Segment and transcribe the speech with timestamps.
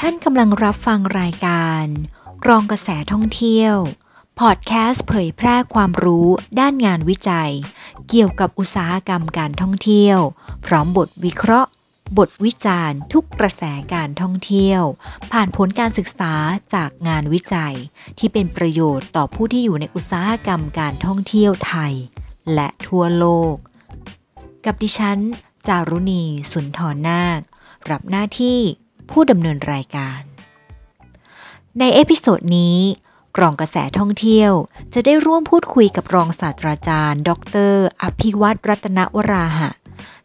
[0.00, 1.84] ท่านกำลังรับฟังรายการ
[2.48, 3.74] รองกระแสท่องเที่ยว
[4.40, 6.28] พอดแคสต์เผยแพร่ความรู้
[6.60, 7.52] ด้านงานวิจัย
[8.08, 10.18] เกี่ยวกับอุตสาหกรรมการท่องเที่ยว
[10.66, 11.70] พร้อมบทวิเคราะห์
[12.18, 13.62] บทวิจารณ์ ทุกกระแส
[13.94, 14.82] การท่องเที่ยว
[15.32, 16.34] ผ่านผลการศึกษา
[16.74, 17.76] จากงานวิจัย
[18.18, 21.94] ที่เป็นประโยชน์ต่อผู้ที่อยู่ในอุตสาหกรรมการท่องเที่ยวไทย
[22.54, 23.54] และทั่วโลก
[24.64, 25.18] กับดิฉัน
[25.66, 27.24] จารุณี สุนทรนา
[27.86, 28.60] ครับหน้าที่
[29.10, 30.20] ผู้ดำเนินรายการ
[31.78, 32.78] ใน episode นี้
[33.36, 34.52] กรองกระแสท่องเที่ยว
[34.94, 37.30] จะได้ร่วมพูดคุยกับรองศาสตราจารย์ ด
[37.70, 39.70] ร อภิวัฒน์ รัตนวราหะ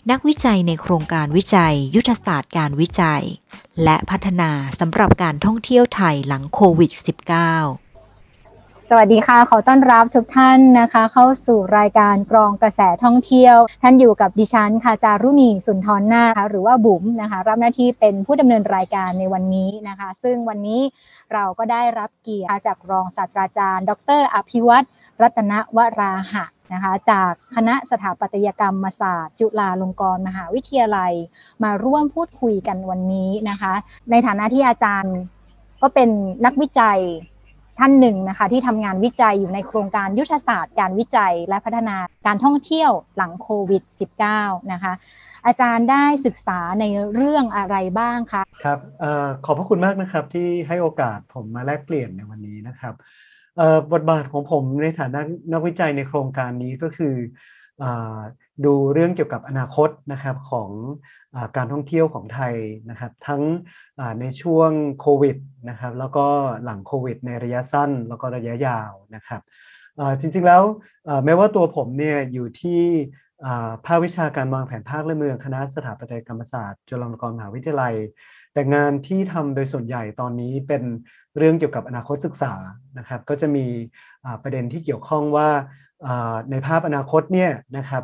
[0.10, 3.24] นักวิจัยในโครงการวิจัย ยุทธศาสตร์การวิจัย
[3.84, 6.92] และพัฒนาสำหรับการท่องเที่ยวไทยหลังโควิด
[7.46, 7.87] -19
[8.92, 20.82] สวัสดีค่ะ ขอต้อนรับทุกท่านนะคะ เข้าสู่รายการกรองกระแสท่องเที่ยว ท่านอยู่กับดิฉันค่ะจารุณีสุนทรนาคหรือว่าบุ๋มนะคะ รับหน้าที่เป็นผู้ดำเนินรายการในวันนี้นะคะ ซึ่งวันนี้
[21.34, 24.88] เราก็ได้รับเกียรติจากรองศาสตราจารย์ ดร อภิวัตร
[25.22, 31.14] รัตนวราหะนะคะจากคณะสถาปัตยกรรมศาสตร์ จุฬาลงกรณ์มหาวิทยาลัย
[31.64, 33.74] มาร่วมพูดคุยกันวันนี้นะคะ
[34.12, 35.16] ในฐานะที่อาจารย์
[35.82, 36.10] ก็เป็น
[36.46, 37.02] นักวิจัย
[37.80, 43.84] ท่านหนึ่งนะคะที่ทำงานวิจัยอยู่ในโครงการยุทธศาสตร์ การวิจัยและพัฒนาการท่องเที่ยวหลังโควิด
[44.28, 44.94] -19 นะคะ
[45.46, 52.94] อาจารย์ได้ศึกษาในเรื่องอะไรบ้างคะครับออขอบพระคุณมากนะครับที่ให้โอกาสผมมาแลกเปลี่ยนในวันนี้นะครับ
[53.94, 55.20] บทบาทของผมในฐานะ
[55.54, 57.16] นักวิจัยในโครงการนี้ก็คือ
[57.84, 57.86] อ
[58.66, 60.70] ดูเรื่องเกี่ยวกับอนาคตนะครับของ
[61.58, 62.54] การท่องเที่ยวของไทย
[62.90, 63.42] นะครับ ทั้ง
[64.20, 65.38] ในช่วงโควิด
[65.70, 66.28] นะครับ แล้วก็
[66.64, 69.42] หลังโควิด ในระยะสั้นแล้วก็ระยะยาวนะครับ
[70.20, 70.64] จริงๆแล้ว
[71.26, 72.82] แม้ว่าตัวผมเนี่ยอยู่ที่
[73.86, 77.96] ภาควิชาการวางแผนภาคและเมืองคณะสถาปัตยกรรมศาสตร์จุฬาลงกรณ์มหาวิทยาลัย
[78.54, 80.84] แต่งานที่ทำโดยส่วนใหญ่ตอนนี้เป็น
[81.38, 82.54] เรื่องเกี่ยวกับอนาคตศึกษา
[82.98, 83.66] นะครับ ก็จะมี
[84.44, 85.50] ประเด็นที่เกี่ยวข้องว่า
[86.52, 88.04] ในภาพอนาคตเนี่ยนะครับ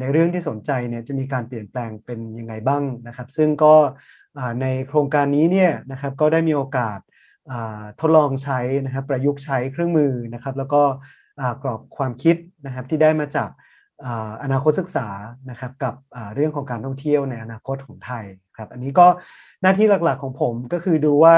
[0.00, 3.74] ในเรื่องที่สนใจเนี่ยจะมีการเปลี่ยนแปลงเป็นยังไงบ้างนะครับ ซึ่งก็
[4.62, 6.98] ในโครงการนี้เนี่ยนะครับก็ได้มีโอกาส
[8.00, 10.82] ทดลองใช้นะครับประยุกต์ใช้เครื่องมือนะครับ แล้วก็
[11.62, 12.36] กรอบความคิด
[12.66, 13.50] นะครับที่ได้มาจาก
[14.42, 15.08] อนาคตศึกษา
[15.50, 15.94] นะครับกับ
[16.34, 18.24] เรื่องของการท่องเที่ยวในอนาคตของไทย
[18.56, 19.06] ครับอันนี้ก็
[19.62, 21.36] หน้าที่หลักๆของผมก็คือดูว่า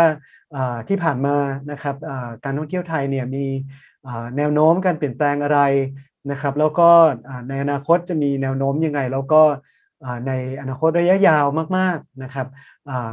[0.89, 1.37] ที่ผ่านมา
[1.71, 1.97] นะครับ
[2.45, 3.47] การท่องเที่ยวไทยเนี่ยมี
[4.37, 5.61] แนวโน้มการเปลี่ยนแปลงอะไร
[6.31, 6.89] นะครับ แล้วก็
[7.49, 9.43] ในอนาคตจะมีแนวโน้มยังไง แล้วก็
[10.29, 11.47] ในอนาคตระยะยาว
[11.79, 12.47] มาก ๆนะครับ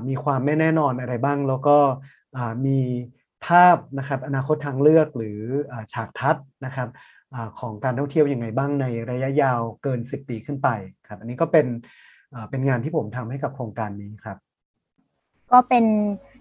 [0.08, 1.78] มีความไม่แน่นอนอะไรบ้าง แล้วก็
[2.66, 2.80] มี
[3.46, 5.40] ภาพนะครับอนาคตทางเลือกหรือ
[5.94, 6.90] ฉากทัศน์นะครับ
[7.60, 10.70] ของการท่องเที่ยวยังไงบ้างในระยะยาวเกิน 10 ปีขึ้นไป
[11.08, 11.68] ครับ อันนี้ก็เป็น
[12.50, 14.38] เป็นงานที่ผมทำให้กับโครงการนี้ครับ
[15.52, 15.86] ก็เป็น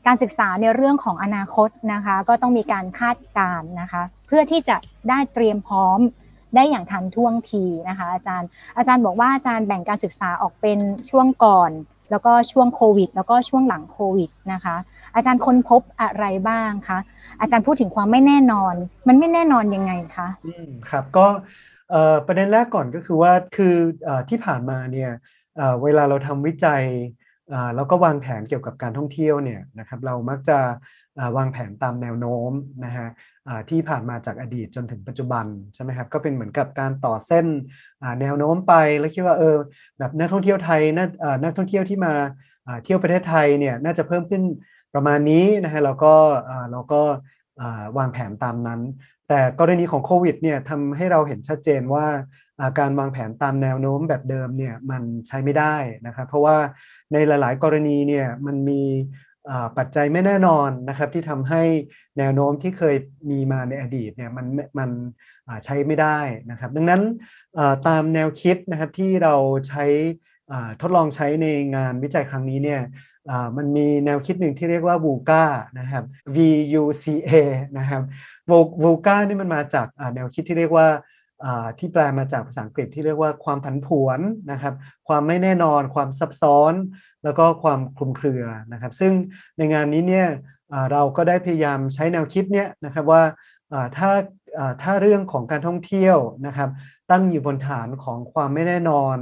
[0.06, 4.76] การศึกษาในเรื่องของอนาคตนะคะ ก็ต้องมีการคาดการณ์นะคะ เพื่อที่จะ
[5.08, 5.98] ได้เตรียมพร้อม
[6.54, 10.78] ได้อย่างทันท่วงทีนะคะ อาจารย์ อาจารย์บอกว่าอาจารย์แบ่งการศึกษาออกเป็น
[11.10, 11.70] ช่วงก่อน
[12.10, 14.76] แล้วก็ช่วงโควิด แล้วก็ช่วงหลังโควิดนะคะ
[15.14, 16.98] อาจารย์ค้นพบอะไรบ้างคะ
[17.40, 18.74] อาจารย์พูดถึงความไม่แน่นอน
[19.08, 21.26] มันไม่แน่นอนยังไงคะอืมครับก็
[22.26, 23.76] ประเด็นแรกก่อนก็คือว่าคือ
[24.28, 25.10] ที่ผ่านมาเนี่ย
[25.82, 26.82] เวลาเราทำวิจัย
[27.76, 30.58] แล้วก็วางแผนเกี่ยวกับการท่องเที่ยวเนี่ยนะครับเรามักจะ
[31.36, 32.50] วางแผนตามแนวโน้ม
[32.84, 33.08] นะฮะ
[33.70, 37.46] ที่ผ่านมาจากอดีตจนถึงปัจจุบันใช่ไหมครับก็เป็นเหมือนกับการต่อเส้น
[38.20, 39.56] แนวโน้มไปแล้วคิดว่าเออ
[39.98, 41.08] แบบนักท่องเที่ยวไทยนัก
[41.42, 42.14] นักท่องเที่ยวที่มา
[42.84, 44.42] เที่ยวประเทศไทยเนี่ยน่าจะเพิ่มขึ้น
[44.94, 46.14] ประมาณนี้นะฮะเราก็
[46.72, 47.02] เราก็
[47.98, 48.80] วางแผนตามนั้น
[49.28, 52.06] แต่กรณีของโควิดเนี่ยทำให้เราเห็นชัดเจนว่า
[52.78, 55.76] การวางแผนตามแนวโน้มแบบเดิมเนี่ยมันใช้ไม่ได้
[56.06, 56.56] นะครับเพราะว่า
[57.12, 58.82] ในหลาย ๆ กรณีเนี่ยมันมี
[59.78, 61.62] ปัจจัยไม่แน่นอนนะครับที่ทำให้
[62.18, 62.96] แนวโน้มที่เคย
[63.30, 64.46] มีมาในอดีตเนี่ยมัน
[64.78, 64.90] มัน
[65.64, 66.18] ใช้ไม่ได้
[66.50, 67.02] นะครับ ดังนั้น
[67.86, 69.34] ตามแนวคิดนะครับที่เรา
[69.68, 69.84] ใช้
[70.80, 72.80] ทดลองใช้ในงานวิจัยครั้งนี้เนี่ย
[73.56, 75.44] มันมีแนวคิดหนึ่งที่เรียกว่า VUCA
[75.78, 76.04] นะครับ
[76.36, 77.32] VUCA
[77.78, 78.02] นะครับ
[78.82, 80.88] VUCA นี่มันมาจากแนวคิดที่เรียกว่า
[81.78, 84.20] ที่แปลมาจากภาษาอังกฤษที่เรียกว่าความผันผวน
[84.52, 84.74] นะครับ
[85.08, 86.74] ความไม่แน่นอน ความซับซ้อน
[87.24, 89.12] แล้วก็ความคลุมเครือนะครับ ซึ่ง
[89.58, 90.28] ในงานนี้เนี่ย
[90.92, 93.22] เราก็ได้พยายามใช้แนวคิดเนี้ยนะครับว่า
[93.96, 94.10] ถ้า
[94.82, 96.70] ถ้าเรื่องของการท่องเที่ยวนะครับ
[97.10, 99.16] ตั้งอยู่บนฐานของความไม่แน่นอน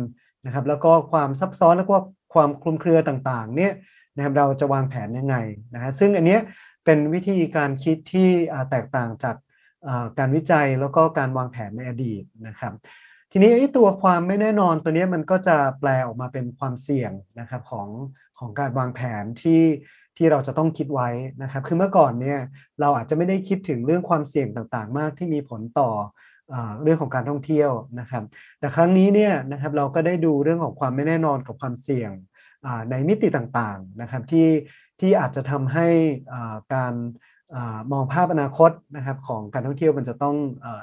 [0.47, 1.97] นะครับแล้วก็ความซับซ้อนแล้วก็
[2.35, 3.73] ความคลุมเครือต่างๆเนี่ย
[4.17, 5.37] นะครับเราจะวางแผนยังไง
[5.75, 6.39] นะฮะซึ่งอันนี้
[6.85, 8.29] เป็นวิธีการคิดที่
[8.71, 9.37] แตกต่างจาก
[10.19, 12.73] การวิจัยแล้วก็การวางแผนในอดีตนะครับ
[13.33, 17.89] ทีนี้ไอ้ตัวความไม่แน่นอนตัวนี้มันก็จะแปลออกมาเป็นความเสี่ยงนะครับของ
[18.39, 19.63] ของการวางแผนที่
[20.17, 21.09] ที่เราจะต้องคิดไว้
[21.43, 22.41] นะครับ คือเมื่อก่อนเนี่ย
[22.81, 25.91] เราอาจจะไม่ได้คิดถึงเรื่องความเสี่ยงต่างๆ มากที่มีผลต่อ
[26.83, 27.71] เรื่องของการท่องเที่ยว
[28.01, 28.25] นะครับ
[28.59, 32.11] แต่ครั้งนี้เนี่ยนะครับเราก็ได้ดูเรื่องของความไม่แน่นอนกับความเสี่ยง
[32.91, 34.49] ในมิติต่างๆนะครับที่
[35.01, 35.89] ที่อาจจะทำให้
[36.75, 36.95] การ
[37.93, 40.37] มองภาพอนาคตนะครับของการท่องเที่ยวมันจะต้อง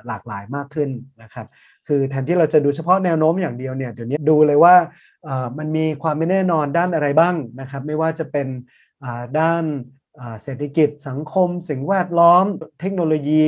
[0.07, 0.89] หลากหลายมากขึ้น
[1.21, 1.47] นะครับ
[1.87, 4.75] คือแทนที่เราจะดูเฉพาะแนวโน้มอย่างเดียวเนี่ยเดี๋ยวนี้ดูเลยว่า
[5.57, 8.47] มันมีความไม่แน่นอนด้านอะไรบ้างนะครับ ไม่ว่าจะเป็น
[9.39, 9.63] ด้าน
[10.43, 12.45] เศรษฐกิจสังคม สิ่งแวดล้อม
[12.79, 13.45] เทคโนโลยี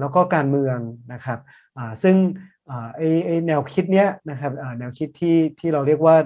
[0.00, 0.78] แล้วก็การเมือง
[1.12, 1.38] นะครับ
[2.02, 2.16] ซึ่ง
[2.96, 6.16] ไอไอแนวคิดเนี้ยนะครับแนวคิดที่ที่เราเรียกว่า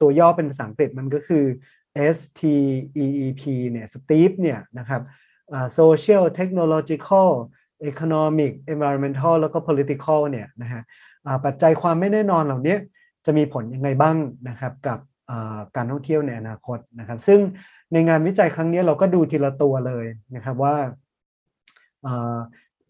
[0.00, 1.44] ตัวย่อเป็นภาษาอังกฤษมันก็คือ
[2.16, 5.02] STEEP เนี่ย STEEP เนี่ยนะครับ
[5.78, 7.28] social technological
[7.90, 10.82] economic environmental แล้วก็ political เนี่ยนะฮะ
[11.44, 12.76] ปัจจัยความไม่แน่นอนเหล่านี้
[13.26, 14.16] จะมีผลยังไงบ้าง
[14.48, 14.98] นะครับกับ
[15.76, 17.40] การท่องเที่ยวในอนาคตนะครับ ซึ่ง
[17.92, 20.76] ในงานวิจัยครั้งนี้เราก็ดูทีละตัวเลยนะครับว่า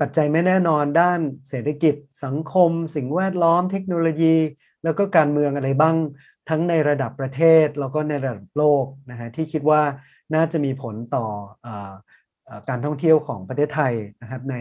[0.00, 1.94] ปัจจัยไม่แน่นอนด้านเศรษฐกิจ
[2.24, 4.36] สังคม สิ่งแวดล้อม เทคโนโลยี
[4.84, 5.96] แล้วก็การเมืองอะไรบ้าง
[6.48, 9.82] ทั้งในระดับประเทศ แล้วก็ในระดับโลกนะฮะที่คิดว่า
[10.34, 11.26] น่าจะมีผลต่อ
[11.66, 11.68] อ
[12.68, 13.92] การท่องเที่ยวของประเทศไทย
[14.22, 14.56] นะครับใน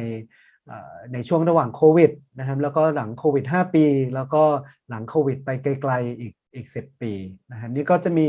[1.13, 3.85] ในช่วงระหว่างโควิดนะครับแล้วก็หลังโควิด 5 ปี
[4.15, 4.43] แล้วก็
[4.89, 7.13] หลังโควิด ไปไกลๆอีกอีก 10 ปี
[7.51, 8.27] นะครับนี่ก็จะมี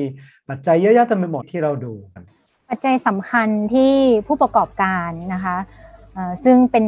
[0.48, 1.92] ปัจจัยเยอะแยะเต็มไปหมดที่เราดู
[2.70, 3.92] ปัจจัยสำคัญที่
[4.26, 5.56] ผู้ประกอบการนะคะ
[6.44, 6.86] ซึ่งเป็น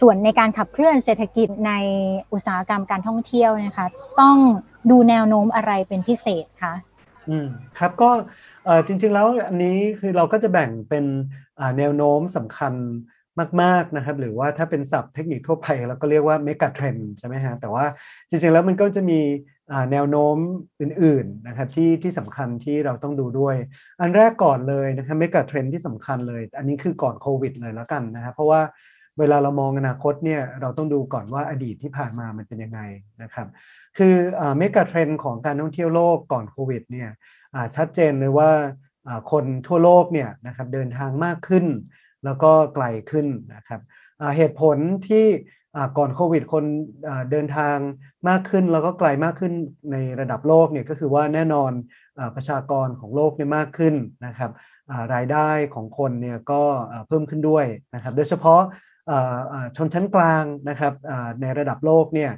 [0.00, 1.72] ส่วนในการขับเคลื่อนเศรษฐกิจใน
[2.32, 3.86] อุตสาหกรรมการท่องเที่ยวนะคะ
[4.20, 4.36] ต้อง
[4.90, 6.74] ดูแนวโน้มอะไรเป็นพิเศษคะ
[7.28, 7.48] อืม
[7.78, 8.10] ครับก็
[8.86, 11.04] จริงๆแล้วอันนี้คือเราก็จะแบ่งเป็น
[11.78, 12.74] แนวโน้มสำคัญ
[13.62, 17.84] มากๆนะครับหรือว่าถ้าเป็นศัพท์เทคนิคทั่วไปเราก็เรียกว่าเมกะเทรนใช่ไหมฮะแต่ว่า
[18.28, 19.20] จริงๆแล้วมันก็จะมี
[19.92, 20.36] แนวโน้ม
[20.80, 23.56] อื่นๆนะครับที่ที่สำคัญที่เราต้องดูด้วย
[24.00, 28.60] อันแรกก่อนเลยนะครับเมกะเทรนที่สำคัญเลย อันนี้คือก่อนโควิดเลยแล้วกันนะครับเพราะว่า
[29.18, 32.80] เวลาเรามองอนาคตเนี่ยเราต้องดูก่อนว่าอดีตที่ผ่านมามันเป็นยังไง
[33.22, 33.46] นะครับ
[33.98, 34.14] คือ
[34.58, 37.10] เมกะเทรนของการท่องเที่ยวโลกก่อนโควิดเนี่ย
[37.76, 38.50] ชัดเจนเลยว่า
[39.32, 41.66] คนทั่วโลกเนี่ยนะครับเดินทางมากขึ้น
[42.24, 43.80] แล้วก็ไกลขึ้นนะครับ
[44.36, 44.76] เหตุผล
[45.08, 45.26] ที่
[45.98, 46.64] ก่อนโควิดคน
[47.30, 47.76] เดินทาง
[48.28, 49.52] มากขึ้นแล้วก็ไกลมากขึ้น
[49.92, 51.72] ในระดับโลกเนี่ยก็คือว่าแน่นอน
[52.36, 53.94] ประชากรของโลกเนี่ยมากขึ้น
[54.26, 54.50] นะครับ
[55.14, 56.62] รายได้ของคนเนี่ยก็
[57.08, 58.62] เพิ่มขึ้นด้วยนะครับโดยเฉพาะ
[59.76, 60.94] ชนชั้นกลางนะครับ
[61.40, 62.30] ในระดับโลกเนี่ย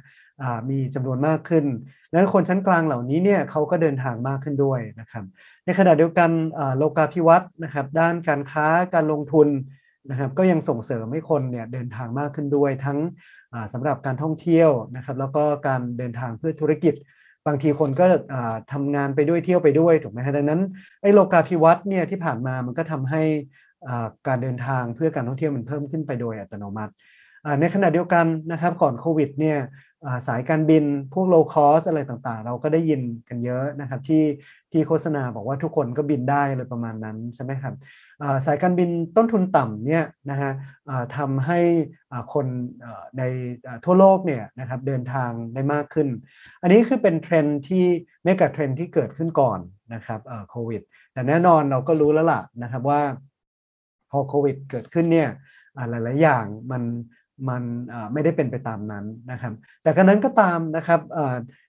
[0.69, 1.65] มีจำนวนมากขึ้น
[2.09, 5.23] ดังนั้นคนชั้นกลางเหล่านี้เนี่ยเขาก็เดินทางมากขึ้นด้วยนะครับ
[5.65, 6.29] ในขณะเดียวกัน
[6.77, 9.47] โลกาภิวัตน์นะครับ ด้านการค้าการลงทุน
[10.09, 12.97] นะครับ ก็ยังส่งเสริมให้คนเนี่ยเดินทางมากขึ้นด้วย ทั้ง
[13.73, 16.93] สำหรับการท่องเที่ยวนะครับ แล้วก็การเดินทางเพื่อธุรกิจ
[17.47, 18.05] บางทีคนก็
[18.71, 20.61] ทำงานไปด้วยเที่ยวไปด้วยถูกไหมฮะดังนั้น
[21.01, 23.23] ไอ้โลกาภิวัตน์เนี่ยที่ผ่านมามันก็ทำให้
[24.27, 26.93] การเดินทางเพื่อการท่องเที่ยวมันเพิ่มขึ้นไปโดยอัตโนมัติ
[27.59, 29.57] ในขณะเดียวกันนะครับก่อนโควิดเนี่ย
[30.27, 30.83] สายการบิน
[31.13, 34.23] พวกโลคอสอะไรต่างๆ เราก็ได้ยินกันเยอะนะครับที่
[34.71, 37.75] ที่โฆษณาบอกว่าทุกคนก็บินได้เลยประมาณนั้นใช่ไหมครับ
[38.45, 40.51] สายการบินต้นทุนต่ำเนี่ยนะฮะ
[41.17, 41.59] ทำให้
[42.33, 42.45] คน
[43.17, 43.23] ใน
[43.85, 46.07] ทั่วโลกเนี่ยนะครับเดินทางได้มากขึ้น
[46.61, 47.85] อันนี้คือเป็นเทรนที่
[48.23, 49.59] megatrend ที่เกิดขึ้นก่อน
[49.93, 50.81] นะครับโควิด
[51.13, 53.01] แต่แน่นอนเราก็รู้แล้วล่ะนะครับว่า
[54.11, 55.29] พอโควิดเกิดขึ้นเนี่ย
[55.89, 56.83] หลาย ๆ อย่างมัน
[57.49, 57.63] มัน
[58.13, 59.53] ไม่ได้เป็นไปตามนั้นนะครับ
[59.83, 61.01] แต่กระนั้นก็ตามนะครับ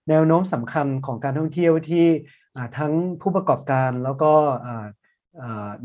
[0.09, 2.07] แนวโน้มสำคัญของการท่องเที่ยวที่
[2.79, 4.33] ทั้งผู้ประกอบการแล้วก็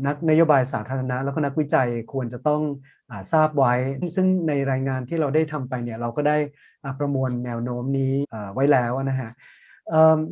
[0.06, 2.62] นักนโยบายสาธารณะ แล้วก็นักวิจัยควรจะต้อง
[3.10, 3.74] อทราบไว้
[4.16, 6.36] ซึ่งในรายงานที่เราได้ทำไปเนี่ยเราก็ได้
[6.98, 8.14] ประมวลแนวโน้มนี้
[8.54, 9.30] ไว้แล้วนะฮะ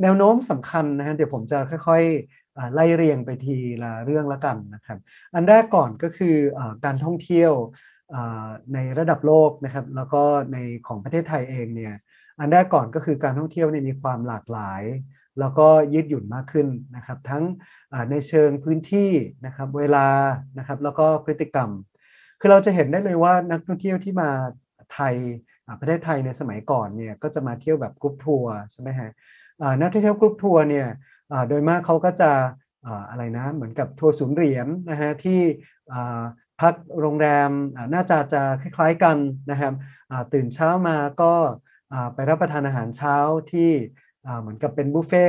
[0.02, 4.98] แนวโน้มสำคัญนะฮะเดี๋ยวผมจะค่อยๆไล่เรียงไปทีละเรื่องละกันนะครับ
[5.34, 7.52] อันแรกก่อนก็คืออการท่องเที่ยว
[8.74, 11.94] ในระดับโลกนะครับ แล้วก็ในของประเทศไทยเองเนี่ย
[12.38, 14.82] อันแรกก่อนก็คือการท่องเที่ยวเนี่ยมีความหลากหลาย
[15.40, 17.44] แล้วก็ยืดหยุ่นมากขึ้นนะครับ ทั้ง
[18.10, 19.10] ในเชิงพื้นที่
[19.46, 20.06] นะครับเวลา
[20.58, 21.70] นะครับแล้วก็พฤติกรรม
[22.40, 24.30] คือเราจะเห็นได้เลยว่านักท่องเที่ยวที่มา
[24.94, 25.14] ไทย
[25.80, 29.10] ประเทศไทยในสมัยก่อนเนี่ยก็จะมาเที่ยวแบบกรุ๊ปทัวร์ใช่ไหมฮะ
[29.80, 30.86] นักท่องเที่ยวกรุ๊ปทัวร์เนี่ย
[31.48, 32.32] โดยมากเขาก็จะ
[33.10, 35.40] อะไรนะเหมือนกับทัวร์ศูนย์เหรียญนะฮะที่
[36.62, 37.50] พักโรงแรม
[37.94, 39.16] น่าจะจะคล้ายๆกัน
[39.50, 39.74] นะครับ
[40.32, 41.32] ตื่นเช้ามาก็
[42.14, 43.16] ไปรับประทานอาหารเช้า
[43.52, 43.70] ที่
[44.40, 45.26] เหมือนกับเป็นบุฟเฟ่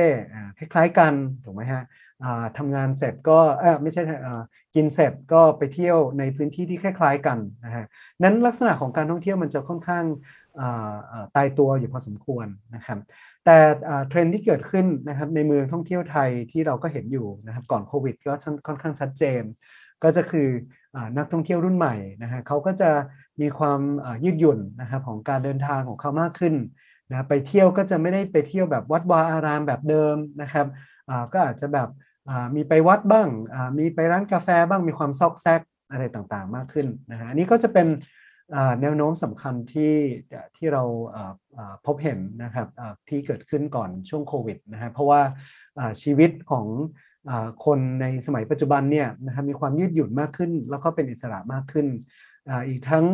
[0.58, 1.12] คล้ายๆกัน
[1.44, 1.82] ถูกไหมฮะ
[2.58, 3.38] ทำงานเสร็จก็
[3.82, 4.02] ไม่ใช่
[4.74, 7.84] กินเสร็จก็ไปเที่ยวในพื้นที่ที่คล้ายๆกันนะฮะ
[8.22, 10.04] นั้นลักษณะของการท่องเที่ยวมันจะค่อนข้าง
[11.36, 12.98] ตายตัวอยู่พอสมควรนะครับ
[13.44, 13.56] แต่
[14.08, 18.32] เทรนด์ที่เกิดขึ้นนะครับในเมืองท่องเที่ยวไทยที่เราก็เห็นอยู่นะครับก่อนโควิดก็
[18.66, 19.42] ค่อนข้างชัดเจน
[20.02, 20.48] ก็จะคือ
[21.16, 22.90] นักท่องเที่ยวรุ่นใหม่นะฮะเขาก็จะ
[23.40, 23.80] มีความ
[24.24, 26.54] ยืดหยุ่นนะครับของการเดินทางของเขามากขึ้น
[27.10, 30.66] นะไปเที่ยวก็จะไม่ได้ไปเที่ยวแบบวัดวาอารามแบบเดิมนะครับ
[31.32, 31.88] ก็อาจจะแบบ
[32.54, 33.28] มีไปวัดบ้าง
[33.78, 35.60] มีไปร้านกาแฟบ้างมีความซอกแซก
[35.90, 37.86] อะไรต่างๆ มากขึ้นนะฮะอันนี้ก็จะเป็น
[38.80, 39.94] แนวโน้มสำคัญที่
[40.56, 40.82] ที่เรา
[41.86, 42.68] พบเห็นนะครับ
[43.08, 45.20] ที่เกิดขึ้นก่อนช่วงโควิดนะฮะเพราะว่า
[46.02, 46.66] ชีวิตของ
[47.64, 51.86] คนในสมัยปัจจุบันเนี่ยนะครับมีความยืดหยุ่นมากขึ้น แล้วก็เป็นอิสระมากขึ้น
[52.68, 53.06] อีกทั้ง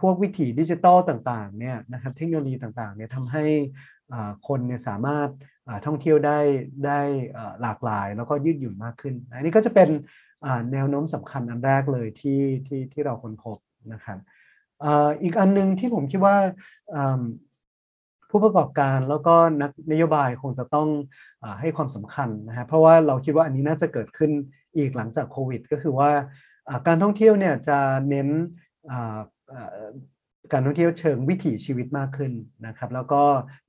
[0.00, 3.44] พวกวิถีดิจิตอลต่างๆเนี่ยนะครับเทคโนโลยีต่างๆเนี่ยทำให้
[4.48, 5.28] คนเนี่ยสามารถ
[5.86, 6.38] ท่องเที่ยวได้
[6.86, 7.00] ได้
[7.62, 9.88] หลากหลาย แล้วก็ยืดหยุ่นมากขึ้น อันนี้ก็จะเป็น
[10.72, 13.56] แนวโน้มสำคัญอันแรกเลยที่ที่ที่เราค้นพบ
[13.92, 14.18] นะครับ
[15.22, 16.36] อีกอันนึงที่ผมคิดว่า
[18.36, 24.30] ผู้ประกอบการแล้วก็นักนโยบายคงจะต้องให้ความสำคัญนะฮะเพราะว่าเราคิดว่าอันนี้น่าจะเกิดขึ้น
[24.76, 26.10] อีกหลังจากโควิด ก็คือว่า
[26.86, 28.28] การท่องเที่ยวเนี่ยจะเน้น
[30.52, 32.32] การท่องเที่ยวเชิงวิถีชีวิตมากขึ้น
[32.66, 33.22] นะครับ แล้วก็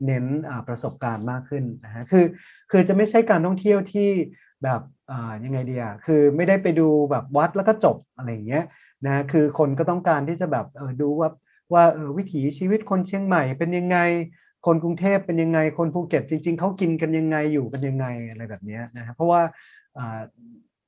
[0.06, 0.26] เน้น
[0.68, 2.26] ประสบการณ์มากขึ้นนะฮะคือ
[2.72, 4.10] คือจะไม่ใช่การท่องเที่ยวที่
[4.64, 4.82] แบบ
[5.44, 8.64] ยังไงดีอะคือไม่ได้ไปดูแบบวัดแล้วก็จบอะไรอย่างเงี้ย
[9.06, 10.66] นะคือคนก็ต้องการที่จะแบบ
[11.02, 11.30] ดูว่า
[11.74, 11.84] ว่า
[12.18, 13.98] วิถีชีวิตคนเชียงใหม่เป็นยังไง
[14.66, 19.42] คนกรุงเทพเป็นยังไง คนภูเก็ตจริง ๆเขากินกันยังไงอยู่กันยังไงอะไรแบบนี้นะครับเพราะว่า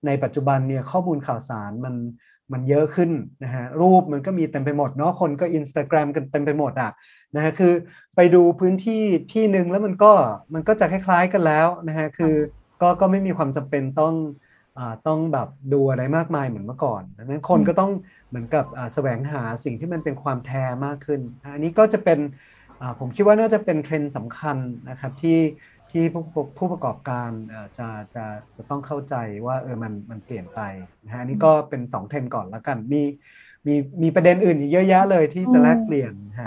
[0.06, 1.96] ในปัจจุบันเนี่ยข้อมูลข่าวสารมัน
[2.54, 3.12] มันเยอะขึ้น
[3.44, 6.92] นะฮะรูปมันก็มีเต็มไปหมดเนาะคนก็อินสตาแกรมกันเต็มไปหมดอะ
[7.36, 7.74] นะฮะคือ
[8.16, 9.04] ไปดูพื้นที่
[9.34, 10.12] ที่หนึ่งแล้วมันก็
[10.54, 12.36] มันก็จะคล้ายๆกันแล้วนะฮะคือ
[12.82, 14.16] ก็ก็ไม่มีความจำเป็นต้อง
[15.08, 17.92] ต้องแบบดูอะไรมากมายเหมือนเมื่อก่อนดังนั้นคนก็ต้อง
[18.30, 21.22] เหมือนกับแสวงหาสิ่งที่มันเป็นความแท้มากขึ้น
[21.54, 22.20] อันนี้ก็จะเป็น
[23.00, 24.58] ผมคิดว่าน่าจะเป็นเทรนด์สำคัญ
[24.90, 25.40] นะครับที่
[25.92, 26.24] ที่ผู้
[26.58, 27.30] ผู้ประกอบการ
[27.78, 29.16] จะจะจะต้องเข้าใจ
[29.46, 30.62] ว่าเออมันมันเปลี่ยนไป
[31.04, 33.02] นะฮะอันนี้ก็เป็นสองเทรนด์ก่อนแล้วกันมี
[33.68, 36.46] มีมีประเด็นอื่นอีกเยอะแยะเลยที่จะแลกเปลี่ยนค่ะ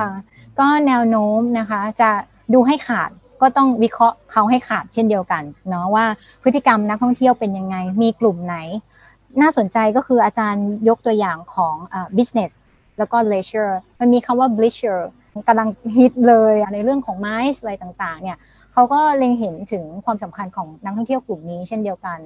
[0.60, 2.10] ก็แนวโน้มนะคะจะ
[2.54, 3.10] ดูให้ขาด
[3.42, 6.04] ก็ต้องวิเคราะห์เขาให้ขาดเช่นเดียวกันเนาะว่า
[6.42, 8.56] พฤติกรรมนักท่องเที่ยวเป็นยังไง มีกลุ่มไหน
[9.40, 11.74] น่าสนใจก็คืออาจารย์ยกตัวอย่างของ
[12.16, 12.52] business
[12.98, 15.04] แล้วก็ leisure มันมีคำว่า bleisure
[15.48, 18.38] กำลังฮิตเลยในเรื่องของไม้อะไรต่างๆ เนี่ย
[18.72, 22.18] เขาก็เล็งเห็นถึงความสำคัญของนักท่องเที่ยวกลุ่มนี้เช่นเดียวกัน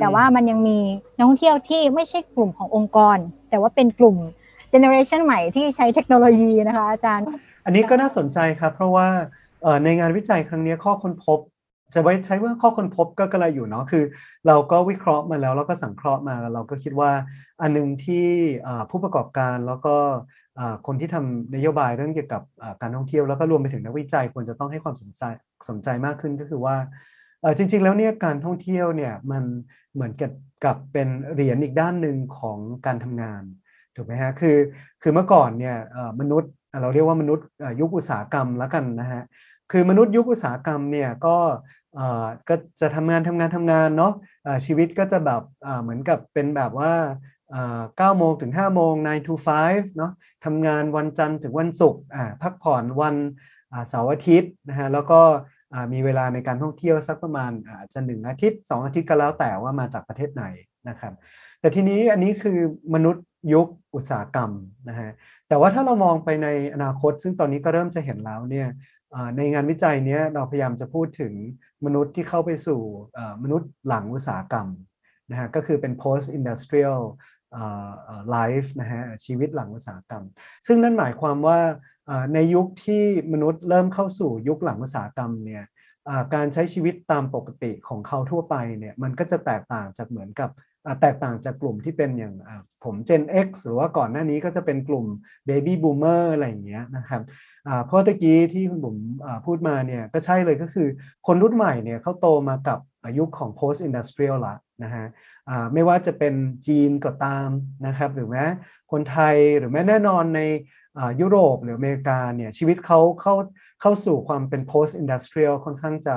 [0.00, 0.78] แต่ว่ามันยังมี
[1.16, 3.18] นักท่องเที่ยวที่ไม่ใช่กลุ่มขององค์กร
[3.50, 4.16] แต่ว่าเป็นกลุ่ม
[4.70, 7.26] เจเนอเรชันใหม่ที่ใช้เทคโนโลยีนะคะอาจารย์
[7.64, 9.08] อันนี้ก็น่าสนใจครับเพราะว่า
[9.84, 11.38] ในงานวิจัยครั้งนี้ข้อค้นพบ
[11.94, 14.04] จะไว้ใช้ว่าข้อค้นพบก็กระไรอยู่เนาะคือ
[14.46, 17.10] เราก็วิเคราะห์มาแล้วแล้วก็สังเคราะห์มาแล้วเราก็คิดว่า
[17.60, 18.26] อันนึงที่
[18.90, 19.96] ผู้ประกอบการแล้วก็
[20.86, 22.42] คนที่ทำนโยบายเรื่องเกี่ยวกับ
[22.82, 25.22] การท่องเที่ยวแล้วก็รวมไปถึงนักวิจัยควรจะต้องให้ความสนใจ
[25.68, 26.76] สนใจมากขึ้นก็คือว่า
[27.56, 29.44] จริง ๆ แล้วเนี่ยการท่องเที่ยวเนี่ยมัน
[29.94, 30.32] เหมือนกับ
[30.64, 33.42] กับเป็นเหรียญอีกด้านหนึ่งของการทำงาน
[33.96, 34.56] ถูกไหมฮะคือ
[35.02, 35.76] คือเมื่อก่อนเนี่ย
[36.20, 37.46] มนุษย์เราเรียกว่ามนุษย์
[37.80, 39.22] ยุคอุตสาหกรรมแล้วกันนะฮะ
[39.72, 41.36] คือมนุษย์ยุคอุตสาหกรรมเนี่ยก็
[42.48, 44.12] ก็จะทำงานทำงานทำงานเนาะ
[44.66, 45.42] ชีวิตก็จะแบบ
[45.82, 46.92] เหมือนกับเป็นแบบว่า
[47.60, 49.34] 9โมงถึง5โมง9 to
[49.66, 50.12] 5เนาะ
[50.44, 52.02] ทำงานวันจันทร์ถึงวันศุกร์
[52.42, 53.16] พักผ่อนวัน
[53.88, 55.20] เสาร์อาทิตย์นะฮะแล้วก็
[55.92, 60.44] มีเวลาในการท่องเที่ยวสักประมาณอาจจะหนึ่งอาทิตย์ 2 อาทิตย์ก็แล้วแต่ว่ามาจากประเทศไหน
[60.88, 61.12] นะครับ
[61.60, 62.58] แต่ทีนี้อันนี้คือ
[62.94, 64.50] มนุษย์ยุคอุตสาหกรรม
[64.88, 65.10] นะฮะ
[65.48, 68.68] แต่ว่าถ้าเรามองไปในอนาคต ซึ่งตอนนี้ก็เริ่มจะเห็นแล้วเนี่ย
[69.36, 71.32] ในงานวิจัยนี้เราพยายามจะพูดถึง
[71.84, 72.80] มนุษย์ที่เข้าไปสู่
[73.42, 74.68] มนุษย์หลังอุตสาหกรรม
[75.30, 77.00] นะฮะก็คือเป็น post industrial
[78.36, 80.24] life นะฮะชีวิตหลังอุตสาหกรรม
[80.66, 81.60] ซึ่งนั่นหมายความว่า
[82.34, 85.64] ในยุคที่มนุษย์เริ่มเข้าสู่ยุคหลังอุตสาหกรรมเนี่ย
[86.34, 90.50] การใช้ชีวิตตามปกติของเขาทั่วไปเนี่ยมันก็จะแตกต่างจากเหมือนกับ
[91.00, 92.34] แตกต่างจากกลุ่มที่เป็นอย่าง
[92.84, 95.06] ผม Gen X หรือว่าก่อนหน้านี้ก็จะเป็นกลุ่ม
[95.48, 97.22] Baby Boomer อะไรอย่างเงี้ยนะครับ
[97.86, 98.96] เพราะตะกี้ที่คุณบุ๋ม
[99.46, 100.88] พูดมาเนี่ยก็ใช่เลยก็คือ
[101.26, 105.06] คนรุ่นใหม่เนี่ยเขาโตมากับอายุของ post industrial ละนะฮะ
[105.72, 106.34] ไม่ว่าจะเป็น
[106.66, 107.48] จีนก็ตาม
[107.86, 108.44] นะครับ หรือแม้
[108.92, 110.40] คนไทยหรือแม้แน่นอนใน
[111.20, 113.34] ยุโรปหรืออเมริกาเนี่ยชีวิตเขาเข้า
[113.80, 116.16] เข้าสู่ความเป็น post industrial ค่อนข้างจะ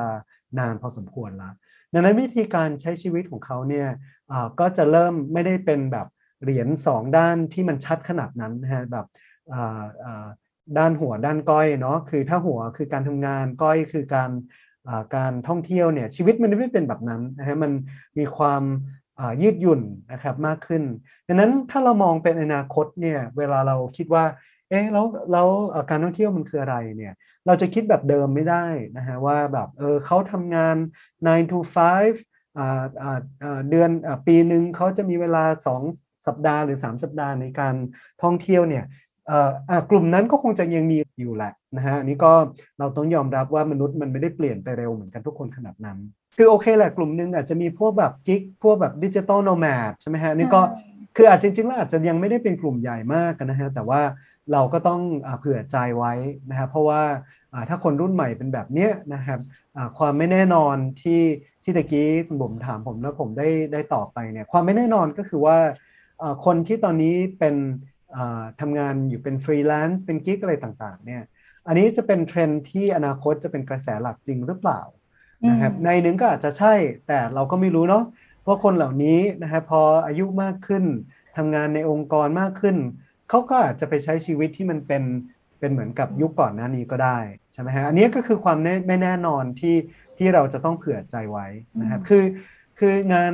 [0.60, 1.54] นานพอสมควรแล้ว
[1.94, 3.88] ดังนั้นวิธีการใช้ชีวิตของเขาเนี่ย
[4.60, 6.08] ก็จะเริ่มไม่ได้เป็นแบบ
[6.44, 9.06] เหรียญสองด้านที่มันชัดขนาดนั้นนะฮะแบบ
[10.78, 14.32] ด้านหัวด้านก้อยเนาะคือถ้าหัวคือการทำงานก้อยคือการ
[15.16, 17.72] การท่องเที่ยวเนี่ยชีวิตมันไม่เป็นแบบนั้นนะฮะมัน
[18.18, 18.64] มีความ
[19.42, 19.82] ยืดหยุ่น
[20.12, 20.84] นะครับมากขึ้น
[21.28, 24.26] ดังนั้นถ้าเรามองเป็นอนาคตเนี่ยเวลาเราคิดว่า
[24.70, 25.48] เอ๊ะแล้วแล้ว
[25.90, 27.14] การท่องเที่ยวมันคืออะไรเนี่ย
[27.46, 28.66] เราจะคิดแบบเดิมไม่ได้
[28.98, 30.76] นะฮะว่าแบบเออเขาทำงาน
[31.24, 33.90] 9 to 5เดือน
[34.28, 35.44] ปีหนึ่งเขาจะมีเวลา
[35.86, 37.76] 2 สัปดาห์หรือ 3 สัปดาห์ในการ
[38.24, 38.86] ท่องเที่ยวเนี่ย
[39.90, 42.34] กลุ่มนั้นก็คงจะยังมีอยู่แหละ นะฮะนี่ก็
[42.80, 45.98] เราต้องยอมรับว่ามนุษย์มันไม่ได้เปลี่ยนไปเร็วเหมือนกันทุกคนขนาดนั้น
[46.38, 50.62] คือโอเคแหละกลุ่มนึงอาจจะมีพวกแบบกิ๊กพวกแบบดิจิตอลโนแมดใช่ไหมฮะนี่ก็
[51.16, 54.02] คืออาจจริงๆแล้วอาจจะยังไม่ได้เป็นกลุ่มใหญ่มากนะฮะแต่ว่า
[54.54, 55.02] เราก็ต้อง
[55.40, 56.14] เผื่อใจไว้
[56.50, 57.02] นะครับเพราะว่า
[57.70, 59.40] ถ้าคนรุ่นใหม่เป็นแบบนี้นะครับ
[59.98, 61.22] ความไม่แน่นอนที่
[61.64, 65.58] ที่ตะกี้คุณบุ๋มถามผมแล้วผมได้ได้ตอบไปเนี่ยความไม่แน่นอนก็คือว่า
[66.46, 67.56] คนที่ตอนนี้เป็น
[68.62, 71.24] ทำงานอยู่เป็นฟรีแลนซ์เป็น gig อะไรต่างๆเนี่ย
[71.68, 74.82] อันนี้จะเป็นเทรนด์ที่อนาคตจะเป็นกระแสหลักจริงหรือเปล่า
[75.50, 76.74] นะครับในหนึ่งก็อาจจะใช่
[77.08, 78.04] แต่เราก็ไม่รู้เนาะ
[78.42, 80.84] เพราะคนเหล่านี้นะครับพออายุมากขึ้น
[81.38, 82.78] ทำงานในองค์กรมากขึ้น
[83.30, 85.04] เขาก็อาจจะไปใช้ชีวิตที่มันเป็น
[85.60, 87.20] เป็นเหมือนกับยุคก่อนหน้านี้ก็ได้
[87.54, 88.58] ใช่ไหมฮะอันนี้ก็คือความ
[88.88, 89.78] ไม่แน่นอนที่
[90.18, 91.48] ที่เราจะต้องเผื่อใจไว้
[91.82, 92.24] นะครับคือ
[92.80, 93.34] คืองาน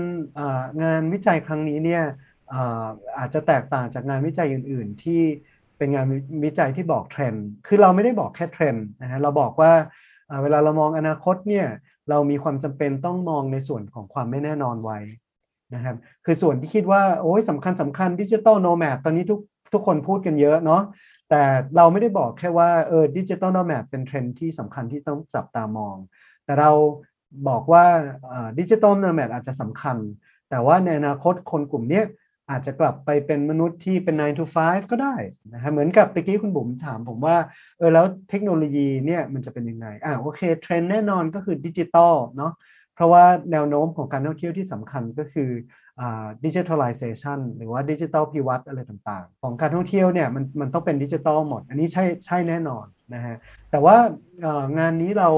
[0.84, 2.04] งานวิจัยครั้งนี้เนี่ย
[3.18, 5.22] อาจจะแตกต่างจากงานวิจัยอื่น ๆ ที่
[5.82, 6.08] เป็นงาน
[6.44, 9.72] วิจัยที่บอกเทรนด์คือเราไม่ได้บอกแค่เทรนด์นะฮะเราบอกว่า
[10.44, 11.68] เวลาเรามองอนาคตเนี่ย
[12.10, 15.00] เรามีความจำเป็นต้องมองในส่วนของความไม่แน่นอนไว้
[15.76, 15.96] นะครับ
[16.26, 19.40] คือส่วนที่คิดว่าโอ้ยสำคัญสำคัญ digital nomad ตอนนี้ทุก
[19.74, 20.82] ทุกคนพูดกันเยอะเนาะ
[21.30, 21.42] แต่
[21.78, 25.96] เราไม่ได้บอกแค่ว่าเออ digital nomad เป็นเทรนด์ที่สำคัญที่ต้องจับตามอง
[26.46, 26.72] แต่เรา
[27.48, 27.86] บอกว่า
[28.60, 29.98] digital nomad อาจจะสำคัญ
[30.50, 32.02] แต่ว่าในอนาคตคนกลุ่มนี้
[32.52, 35.16] อาจจะกลับไปเป็นมนุษย์ที่เป็น 9 to 5 ก็ได้
[35.54, 37.38] นะฮะเหมือนกับตะกี้คุณบุ๋มถามผมว่า
[37.78, 42.52] เออแล้วเทคโนโลยีเนี่ยมันจะเป็นยังไงอ่าโอเคเทรนด์แน่นอนก็คือดิจิตอลเนาะ
[42.96, 45.50] เพราะว่าแนวโน้มของการท่องเที่ยวที่สำคัญก็คือ
[46.46, 53.36] digitalization หรือว่าดิจิทัลภิวัตน์อะไรต่างๆ ของการท่องเที่ยวเนี่ยมันมันต้องเป็นดิจิทัลหมด อันนี้ใช่ใช่แน่นอนนะฮะ
[53.72, 53.96] แต่ว่า
[54.78, 55.30] งานนี้เรา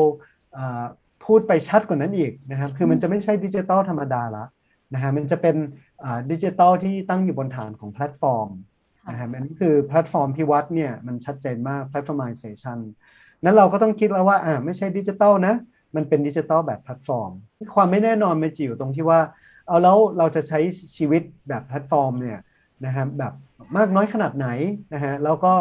[1.25, 4.45] พูดไปชัดกว่านั้นอีกนะครับคือมันจะไม่ใช่ดิจิทัลธรรมดาละ
[4.93, 5.55] นะฮะมันจะเป็น
[6.31, 8.49] ดิจิทัลที่ตั้งอยู่บนฐานของแพลตฟอร์ม
[9.11, 12.79] นะฮะมันคือแพลตฟอร์มภิวัตน์เนี่ยมันชัดเจนมาก platformization
[13.43, 15.55] นั้นเราก็ต้องคิดแล้วว่าอ่าไม่ใช่ดิจิทัลนะ
[15.95, 17.31] มันเป็นดิจิทัลแบบแพลตฟอร์ม
[17.75, 19.19] ความไม่แน่นอนมันจะอยู่ตรงที่ว่า
[19.67, 20.59] เอาแล้วเราจะใช้
[20.97, 22.39] ชีวิตแบบแพลตฟอร์มเนี่ย
[22.85, 23.33] นะฮะแบบ
[23.77, 24.47] มากน้อยขนาดไหน
[24.93, 25.53] นะฮะแล้วก็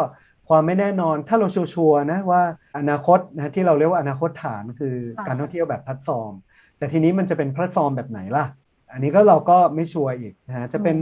[0.48, 2.42] ความไม่แน่นอนถ้าเราชัวร์นะว่า
[2.78, 4.94] อนาคตนะที่เราเรียกว่าอนาคตฐานคือ
[5.26, 6.33] การท่องเที่ยวแบบแพลตฟอร์ม
[6.78, 8.44] แต่ทีนี้มันจะเป็นแพลตฟอร์มแบบไหนล่ะ
[8.92, 10.96] อันนี้ก็เราก็ไม่ชัวร์อีกนะฮะจะเป็น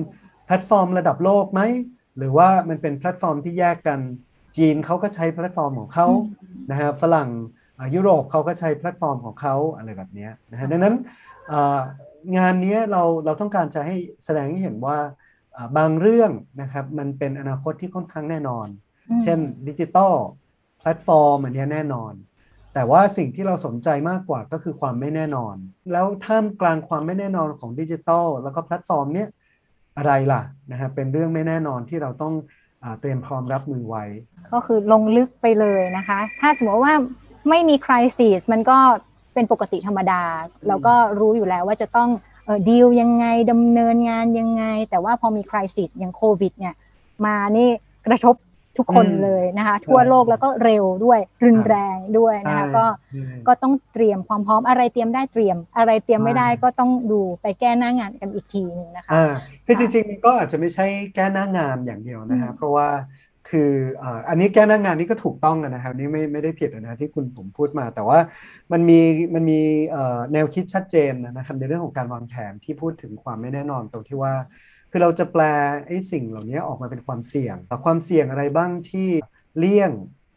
[0.47, 1.61] แพลตฟอร์มระดับโลกไหม
[2.19, 4.01] หรือว่ามันเป็นแพลตฟอร์มที่แยกกัน
[4.57, 6.07] จีนเขาก็ใช้แพลตฟอร์มของเขา
[6.71, 7.29] นะฮะฝรั่ง
[7.95, 10.95] ยุโรปเขาก็ใช้แพลตฟอร์มของเขาอะไรแบบนี้นะฮะดังนั้น
[12.39, 14.99] งานนี้เราเราต้องการจะให้แสดงให้เห็นว่า
[15.77, 18.67] บางเรื่องนะครับมันเป็นอนาคตที่ค่อนข้างแน่นอน
[19.23, 20.15] เช่นดิจิตอล
[20.81, 22.13] แพลตฟอร์มอันนี้แน่นอน
[22.75, 25.55] แต่ว่าสิ่งที่เราสนใจมากกว่าก็คือความไม่แน่นอน
[25.93, 29.29] แล้วท่ามกลางความไม่แน่นอนของดิจิตอลแล้วก็แพลตฟอร์มเนี้ย
[29.97, 32.35] อะไรล่ะนะฮะเป็นเรื่องไม่แน่นอนที่เราต้อง
[33.01, 34.05] เตรียมพร้อมรับมือไว้
[34.53, 36.95] ก็คือลงลึกไปเลยนะคะ ถ้าสมมติว่า
[37.49, 38.79] ไม่มีคริสิสมันก็
[39.35, 40.23] เป็นปกติธรรมดา
[40.69, 42.09] เราก็รู้อยู่แล้วว่าจะต้อง
[42.69, 46.75] ดีลยังไงดำเนินงานยังไง แต่ว่าพอมีคริสิสอย่างโควิดเนี่ย
[47.25, 47.69] มานี่
[48.07, 48.35] กระทบ
[48.81, 52.85] ทุกคนเลยนะคะทั่วโลกแล้วก็เร็วด้วยรุนแรงด้วยนะคะก็
[53.49, 59.13] ก็ต้องเตรียมความพร้อมอะไรเตรียมได้เตรียม อะไรเตรียมไม่ได้ก็ต้องดูไปแก้หน้างานกันอีกทีนึงนะคะ
[59.67, 62.89] คือจริงๆก็อาจจะไม่ใช่แก้หน้างานอย่างเดียวนะฮะเพราะว่า
[63.51, 63.73] คือ
[64.29, 68.19] อันนี้แก้หน้างงานนี่ก็ถูกต้องนะครับนี่ไม่ไม่ได้ผิดนะที่คุณผมพูดมา แต่ว่า
[68.73, 69.01] มันมี
[69.35, 69.61] มันมี
[70.33, 74.35] แนวคิดชัดเจนนะครับในเรื่องของการวางแผนที่พูดถึงความไม่แน่นอนตรงที่ว่า
[74.91, 75.43] คือเราจะแปล
[75.87, 79.09] ไอ้สิ่งเหล่านี้ออกมาเป็นความเสี่ยง ความเสี่ยงอะไรบ้างที่
[79.59, 79.91] เลี่ยง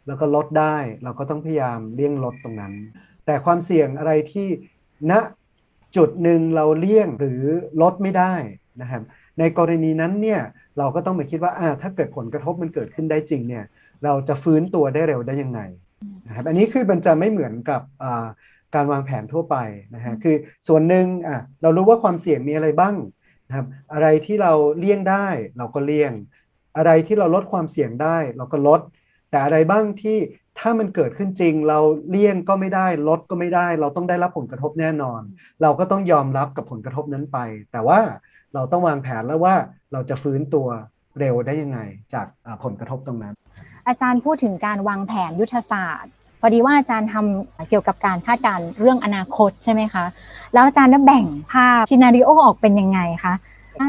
[0.07, 2.73] แล้วก็ลดได้ เราก็ต้องพยายามเลี่ยงลดตรงนั้น
[3.25, 4.47] แต่ความเสี่ยงอะไรที่
[5.11, 5.13] ณ
[5.95, 7.41] จุดหนึ่งเราเลี่ยงหรือ
[7.81, 8.33] ลดไม่ได้
[8.81, 9.03] นะครับ
[9.39, 10.41] ในกรณีนั้นเนี่ย
[10.77, 13.65] เราก็ต้องไปคิดว่าถ้าเกิดผลกระทบมันเกิดขึ้นได้จริงเนี่ย
[14.03, 15.59] เราจะฟื้นตัวได้เร็วได้ยังไง
[16.27, 17.81] นะครับอันนี้คือมันจะไม่เหมือนกับ
[18.75, 19.55] การวางแผนทั่วไป
[19.95, 20.35] นะฮะคือ
[20.67, 22.95] ส่วนหนึ่งอะเรารู้ว่าความเสี่ยงมีอะไรบ้าง
[23.53, 26.11] นะครับ อะไรที่เราเลี่ยงได้เราก็เลี่ยง
[26.77, 28.81] อะไรที่เราลดความเสี่ยงได้ เราก็ลด
[29.29, 30.17] แต่อะไรบ้างที่
[30.59, 35.21] ถ้ามันเกิดขึ้นจริง เราเลี่ยงก็ไม่ได้ ลดก็ไม่ได้ เราต้องได้รับผลกระทบแน่นอน
[35.61, 37.37] เราก็ต้องยอมรับกับผลกระทบนั้นไป
[37.71, 37.99] แต่ว่า
[38.53, 39.55] เราต้องวางแผนแล้วว่า
[39.93, 40.67] เราจะฟื้นตัว
[41.19, 41.79] เร็วได้ยังไง
[42.13, 42.27] จาก
[42.63, 43.33] ผลกระทบตรงนั้น
[43.87, 46.13] อาจารย์พูดถึงการวางแผนยุทธศาสตร์
[46.45, 50.05] พอดีว่าอาจารย์ทำเกี่ยวกับการคาดการเรื่องอนาคตใช่ไหมคะ
[50.53, 53.33] แล้วอาจารย์ได้แบ่งภาพชินาริโอออกเป็นยังไงคะ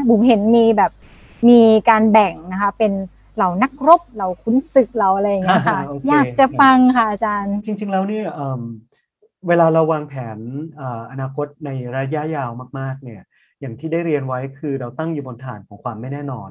[0.09, 0.91] บุ๋มเห็นมีแบบ
[1.49, 2.91] มีการแบ่งนะคะเป็น
[3.35, 8.61] เหล่านักรบเหล่าขุนศึกเราอะไรอย่างเงี้ยค่ะโอเคอยากจะฟังค่ะอาจารย์ จริง ๆ แล้วเนี่ยเอิ่ม
[9.47, 10.37] เวลาเราวางแผน
[10.77, 13.21] เอ่ออนาคตในระยะยาวมาก ๆ เนี่ย
[13.59, 16.49] อย่างที่ได้เรียนไว้คือเราตั้งอยู่บนฐานของความไม่แน่นอน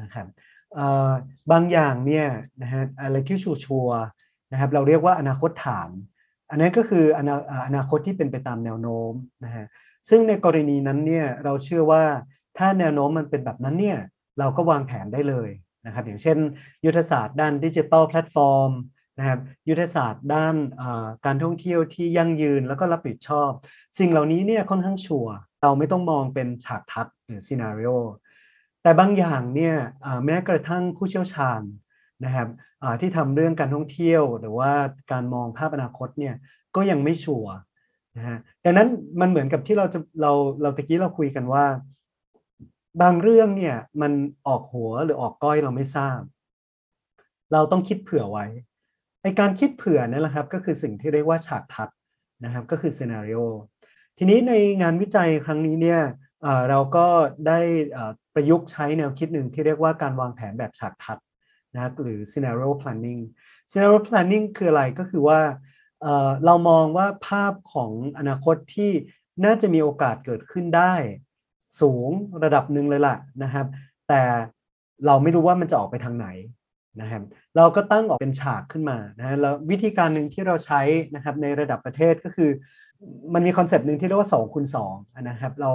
[0.00, 0.26] นะครับ
[0.74, 1.10] เอ่อ
[1.52, 2.26] บางอย่างเนี่ย
[2.62, 3.52] นะฮะอะไรที่ชั
[3.84, 5.90] วร์ๆ นะครับเราเรียกว่าอนาคตฐาน
[6.50, 7.34] อันนั้นก็คืออนา
[7.66, 9.12] อนาคตที่เป็นไปตามแนวโน้ม
[9.44, 9.66] นะฮะ
[10.08, 12.04] ซึ่งในกรณีนั้นเนี่ยเราเชื่อว่า
[12.58, 13.98] ถ้าแนวโน้มมันเป็นแบบนั้นเนี่ย
[14.38, 15.50] เราก็วางแผนได้เลย
[15.86, 16.38] นะครับอย่างเช่น
[16.84, 18.70] ยุทธศาสตร์ด้านดิจิทัลแพลตฟอร์ม
[19.18, 20.54] นะครับยุทธศาสตร์ด้าน
[21.26, 23.50] การท่องเที่ยวที่ยั่งยืนแล้วก็รับผิดชอบ
[23.98, 27.90] สิ่งเหล่านี้เนี่ยค่อนข้างชัวร์เราไม่ต้องมองเป็นฉากทัศน์หรือ scenario
[28.82, 29.76] แต่บางอย่างเนี่ย
[30.24, 31.60] แม้กระทั่งผู้เชี่ยวชาญ
[32.24, 32.48] นะครับ
[33.00, 34.72] ที่ทำเรื่องการท่องเที่ยว หรือว่า
[35.12, 36.34] การมองภาพอนาคตเนี่ย
[36.76, 37.54] ก็ยังไม่ชัวร์
[38.16, 38.88] นะฮะดังนั้น
[39.20, 40.32] มันเหมือนกับที่เราจะเรา
[40.62, 41.64] เราตะกี้เราคุยกันว่า
[43.02, 44.12] บางเรื่องเนี่ยมัน
[44.46, 46.20] ออกหัวหรือออกก้อยเราไม่ทราบ
[47.52, 48.46] เราต้องคิดเผื่อไว้
[49.22, 51.88] ไอการคิดเผื่อนั่นแหละครับ ก็คือสิ่งที่เรียกว่าฉากทัด
[52.44, 53.40] นะครับก็คือซีนารีโอ
[54.18, 56.00] ทีนี้ในงานวิจัยครั้งนี้เนี่ย
[56.70, 57.06] เราก็
[57.46, 57.58] ได้
[58.34, 61.18] ประยุกต์ใช้แนวคิดหนึ่งที่เรียกว่าการวางแผนแบบฉากทัด
[61.74, 63.20] นะหรือ scenario planning
[63.70, 65.40] scenario planning คืออะไรก็คือว่า
[66.02, 68.90] เเรามองว่าภาพของอนาคตที่
[69.44, 70.94] น่าจะมีโอกาสเกิดขึ้นได้
[71.80, 72.08] สูง
[72.44, 73.66] ระดับหนึ่งเลยล่ะนะครับ
[74.08, 74.22] แต่
[75.06, 76.28] เราไม่รู้ว่ามันจะออกไปทางไหน
[77.00, 77.22] นะครับ
[77.56, 80.80] เราก็ตั้งออกเป็นฉากขึ้นมานะแล้ววิธีการหนึ่งที่เราใช้
[81.14, 82.50] นะครับในระดับประเทศก็คือ
[83.34, 85.70] มันมีคอนเซปต์หนึ่งที่เรียกว่า2คูณ2นะครับเรา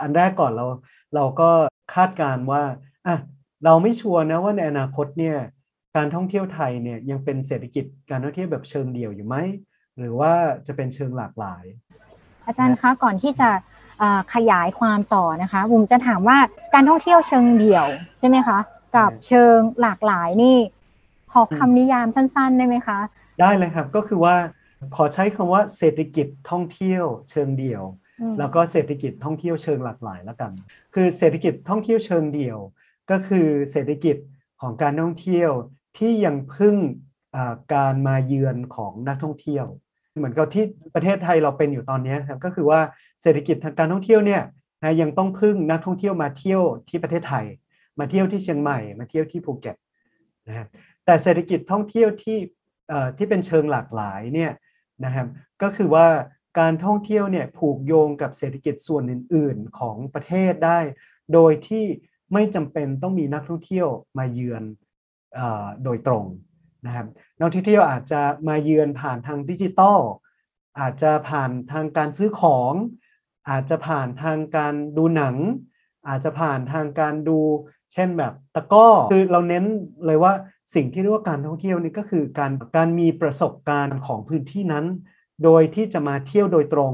[0.00, 0.66] อันแรกก่อนเรา
[1.14, 1.50] เราก็
[1.94, 2.62] คาดการณ์ว่า
[3.06, 3.16] อะ
[3.64, 5.36] เราไม่ชัวร์นะว่าในอนาคตเนี่ย
[5.96, 9.36] การท่องเที่ยวไทยเนี่ยยังเป็นเศรษฐกิจการท่องเที่ยวแบบเชิงเดี่ยวอยู่ไหม
[9.98, 10.32] หรือว่า
[10.66, 11.64] จะเป็นเชิงหลากหลาย
[12.46, 13.48] อาจารย์คะก่อนที่จะ
[14.02, 16.38] อ่าขยายความต่อนะคะบุ๋มจะถามว่า
[16.74, 17.86] การท่องเที่ยวเชิงเดี่ยว
[18.18, 18.58] ใช่ไหมคะ
[18.96, 20.56] กับใช่เชิงหลากหลายนี่
[21.32, 22.98] ขอคำนิยามสั้นๆได้ไหมคะ
[23.40, 24.36] ได้เลยครับก็คือว่า
[24.96, 27.82] ขอใช้คำว่าเศรษฐกิจท่องเที่ยวเชิงเดี่ยว
[28.20, 30.52] อืมแล้วก็เศรษฐกิจท่องเที่ยวเชิงหลากหลายแล้วกัน
[30.94, 32.58] คือเศรษฐกิจท่องเที่ยวเชิงเดี่ยว
[33.10, 34.16] ก็คือเศรษฐกิจ
[34.60, 35.50] ของการท่องเที่ยว
[35.98, 36.76] ที่ยังพึ่ง
[37.74, 39.66] การมาเยือนของนักท่องเที่ยว
[40.18, 42.80] เหมือนกับที่ประเทศไทยเราเป็นอยู่ตอนนี้ครับก็คือว่า
[43.22, 44.42] เศรษฐกิจทางการท่องเที่ยวเนี่ย
[44.82, 47.44] นะยังต้องพึ่งนักท่องเที่ยวมาเที่ยวที่ประเทศไทย
[47.98, 49.76] มาเที่ยวที่เชียงใหม่ มาเที่ยวที่ภูเก็ต
[50.48, 50.66] นะฮะ
[51.04, 52.38] แต่เศรษฐกิจท่องเที่ยวที่
[53.18, 54.52] ที่เป็นเชิงหลากหลายเนี่ย
[55.04, 55.26] นะครับ
[55.62, 56.06] ก็คือว่า
[56.58, 60.78] การท่องเที่ยวเนี่ยผูกโยงกับเศรษฐกิจส่วนอื่น ๆ ของประเทศได้
[61.32, 61.84] โดยที่
[62.32, 64.62] ไม่จำเป็นต้องมีนักท่องเที่ยวมาเยือน
[65.38, 65.40] อ
[65.84, 66.24] โดยตรง
[66.86, 67.06] นะครับ
[67.38, 70.00] นักท่องเที่ยวอาจจะมาเยือนผ่านทางดิจิตอล
[70.80, 72.72] อาจจะผ่านทางการซื้อของ
[73.48, 75.36] อาจจะผ่านทางการดูหนัง
[76.08, 77.38] อาจจะผ่านทางการดู
[77.92, 79.64] เช่นแบบตะก้อคือเราเน้น
[80.06, 80.32] เลยว่า
[80.74, 84.86] สิ่งที่เรียกว่าการท่องเที่ยวนี่ก็คือการการมีประสบการณ์ของพื้นที่นั้น
[85.44, 86.92] โดยที่จะมาเที่ยวโดยตรง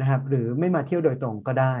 [0.00, 1.76] นะครับหรือไม่มาเที่ยวโดยตรงก็ได้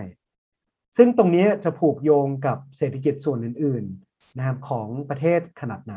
[0.96, 5.96] ซึ่งตรงนี้จะผูกโยงกับเศรษฐกิจส่วนอื่นๆนะครับของประเทศขนาดไหน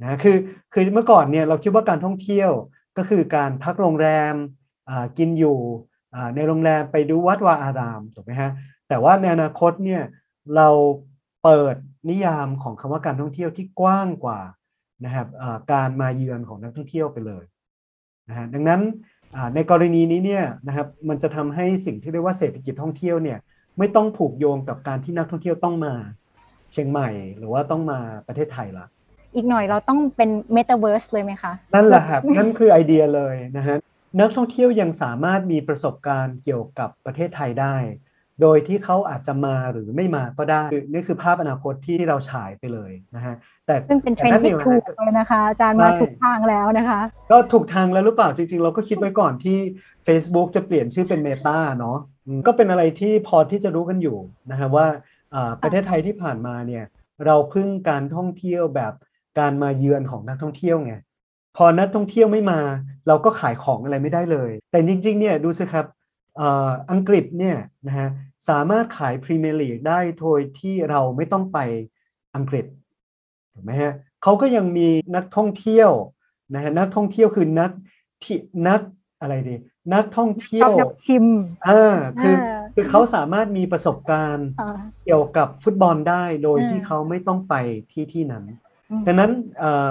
[0.00, 0.36] นะคือ
[0.72, 2.50] คือเมื่อก่อนเนี่ยเราคิดว่าการท่องเที่ยว
[2.98, 4.34] ก็คือการพักโรงแรม
[4.88, 5.58] อ่ากินอยู่
[6.14, 8.50] อ่าในโรงแรมไปดูวัดวาอารามถูกไหมฮะ
[8.88, 10.02] แต่ว่าในอนาคตเนี่ย
[10.56, 10.68] เรา
[11.44, 11.76] เปิด
[12.10, 14.40] นิยามของคำว่าการท่องเที่ยวที่กว้างกว่า
[15.04, 17.44] นะครับอ่าการมาเยือนของนักท่องเที่ยวไปเลย
[18.28, 18.80] นะฮะดังนั้น
[19.36, 23.38] อ่าในกรณีนี้เนี่ยนะครับมันจะทำให้สิ่งที่เรียกว่าเศรษฐกิจท่องเที่ยวเนี่ย
[23.78, 25.94] ไม่ต้องผูกโยงกับการที่นักท่องเที่ยวต้องมา
[26.72, 27.08] เชียงใหม่
[27.38, 28.86] หรือว่าต้องมาประเทศไทยละ
[29.34, 33.76] อีกหน่อยเราต้องเป็นเมตาเวิร์สเลยไหมคะ นั่นแหละครับ นั่นคือไอเดียเลยนะฮะ
[34.20, 37.76] นักท่องเที่ยวยังสามารถมีประสบการณ์เกี่ยวกับประเทศไทยได้
[38.42, 43.34] โดยที่เขาอาจจะมาหรือไม่มาก็ได้คือนี่คือภาพอนาคตที่เราฉายไปเลยนะฮะ
[43.66, 49.58] แต่ซึ่งเป็นเทรนด์ที่ถูกเลยนะคะ อาจารย์มาถูกทางแล้วนะคะ ก็ถูกทางแล้วหรือเปล่าจริง ๆ เราก็คิดไว้ก่อนที่
[50.06, 52.13] Facebook จะเปลี่ยนชื่อเป็น Meta เนาะอืม
[52.46, 54.18] ก็เป็นอะไรที่พอที่จะรู้กันอยู่
[54.50, 54.86] นะฮะว่า
[55.34, 56.84] อ่าประเทศไทยที่ผ่านมาเนี่ย
[57.26, 58.92] เราพึ่งการท่องเที่ยวแบบ
[59.38, 60.94] การมาเยือนของนักท่องเที่ยวไง
[61.56, 62.60] พอนักท่องเที่ยวไม่มา
[63.08, 65.86] เราก็ขายของอะไรไม่ได้เลย แต่จริงๆเนี่ยดูสิครับ
[66.36, 67.56] เอ่ออังกฤษเนี่ย
[67.86, 68.08] นะฮะ
[68.48, 71.58] สามารถขายพรีเมียร์ลีกได้โดยที่เราไม่ต้องไป
[72.36, 72.64] อังกฤษ
[73.54, 75.90] ถูกไหมฮะเขาก็ยังมีนักท่องเที่ยว
[76.54, 77.70] นะฮะนักท่องเที่ยวคือนัก
[78.22, 78.36] ที่
[78.68, 78.80] นัก
[79.20, 79.54] อะไรดี
[79.92, 81.26] นักท่องเที่ชยอบวนักชิม
[81.68, 87.54] อ่าคืออ่าคือเขาสามารถมีประสบการณ์อ่าเกี่ยวกับฟุตบอลได้โดยอืมที่เขาไม่ต้องไป
[87.92, 88.44] ที่ที่นั้น
[88.90, 89.88] อืมดังนั้นเอ่อ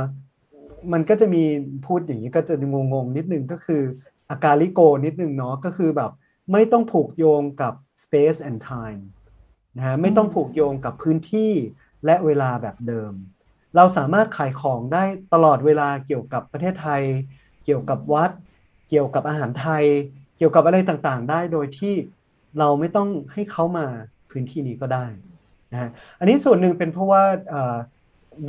[0.93, 1.43] มันก็จะมี
[1.85, 2.53] พูดอย่างนี้ก็จะ
[2.93, 3.81] งงๆนิดนึงก็คือ
[4.29, 6.11] อาการลิโกนิดนึงเนาะก็คือแบบ
[6.51, 9.01] ไม่ต้องผูกโยงกับ space and time
[9.77, 11.51] นะฮะไม่ต้องผูกโยงกับพื้นที่
[12.05, 13.13] และเวลาแบบเดิม
[13.75, 15.03] เราสามารถขายของได้
[15.33, 17.01] ตลอดเวลาเกี่ยวกับประเทศไทย
[17.65, 18.31] เกี่ยวกับวัด
[18.93, 19.85] เกี่ยวกับอาหารไทย
[20.37, 21.95] เกี่ยวกับอะไรต่างๆ ได้โดยที่
[22.59, 23.87] เราไม่ต้องให้เขามา
[24.31, 25.05] พื้นที่นี้ก็ได้
[25.71, 27.23] นะฮะอันนี้ส่วนหนึ่งเป็นเพราะว่า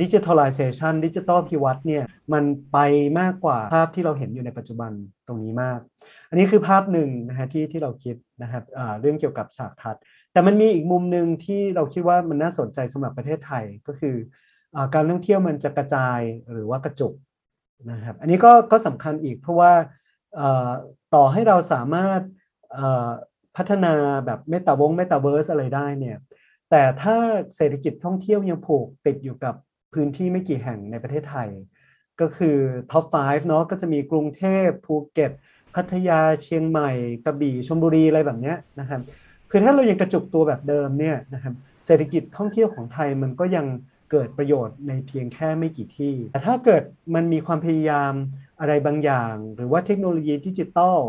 [0.01, 2.03] digitalization ดิจิทัลภิวัตน์เนี่ย
[2.33, 2.77] มันไป
[3.19, 4.91] มากกว่าภาพที่เราเห็นอยู่ในปัจจุบัน
[5.27, 5.79] ตรงนี้มาก
[6.29, 8.63] อันนี้คือภาพหนึ่งนะฮะที่ที่เราคิดนะครับ
[9.01, 10.01] เรื่องเกี่ยวกับฉากทัศน์
[10.33, 14.15] แต่มันมีอีกมุมหนึ่งที่เราคิดว่ามันน่าสนใจสำหรับประเทศไทยก็คือ
[14.75, 16.19] อการท่องเที่ยวมันจะกระจาย
[16.51, 17.13] หรือว่ากระจุก
[17.91, 19.71] นะครับอันนี้ก็ก็สำคัญอีกเพราะว่า
[21.13, 22.21] ต่อให้เราสามารถ
[23.57, 23.93] พัฒนา
[24.25, 26.17] แบบ meta วงเมตาเวิร์สอะไรได้เนี่ย
[26.69, 27.15] แต่ถ้า
[27.55, 29.55] เศรษฐกิจท่องเที่ยวยังผูกติดอยู่กับ
[29.93, 31.49] พื้นที่ไม่กี่แห่งในประเทศไทย
[32.21, 32.57] ก็คือ
[32.91, 35.31] top 5 เนาะก็จะมีกรุงเทพภูเก็ต
[35.75, 36.91] พัทยาเชียงใหม่
[37.25, 39.01] กระบี่ชลบุรีอะไรแบบนี้นะครับ
[39.51, 41.53] คือถ้าเรายังกระจุกตัวแบบเดิมเนี่ยนะครับ
[41.85, 43.65] เศรษฐกิจท่องเที่ยวของไทยมันก็ยัง
[44.11, 46.83] เกิดประโยชน์ในเพียงแค่ไม่กี่ที่ แต่ถ้าเกิด
[47.15, 48.13] มันมีความพยายาม
[48.59, 50.99] อะไรบางอย่าง หรือว่าเทคโนโลยีดิจิตอล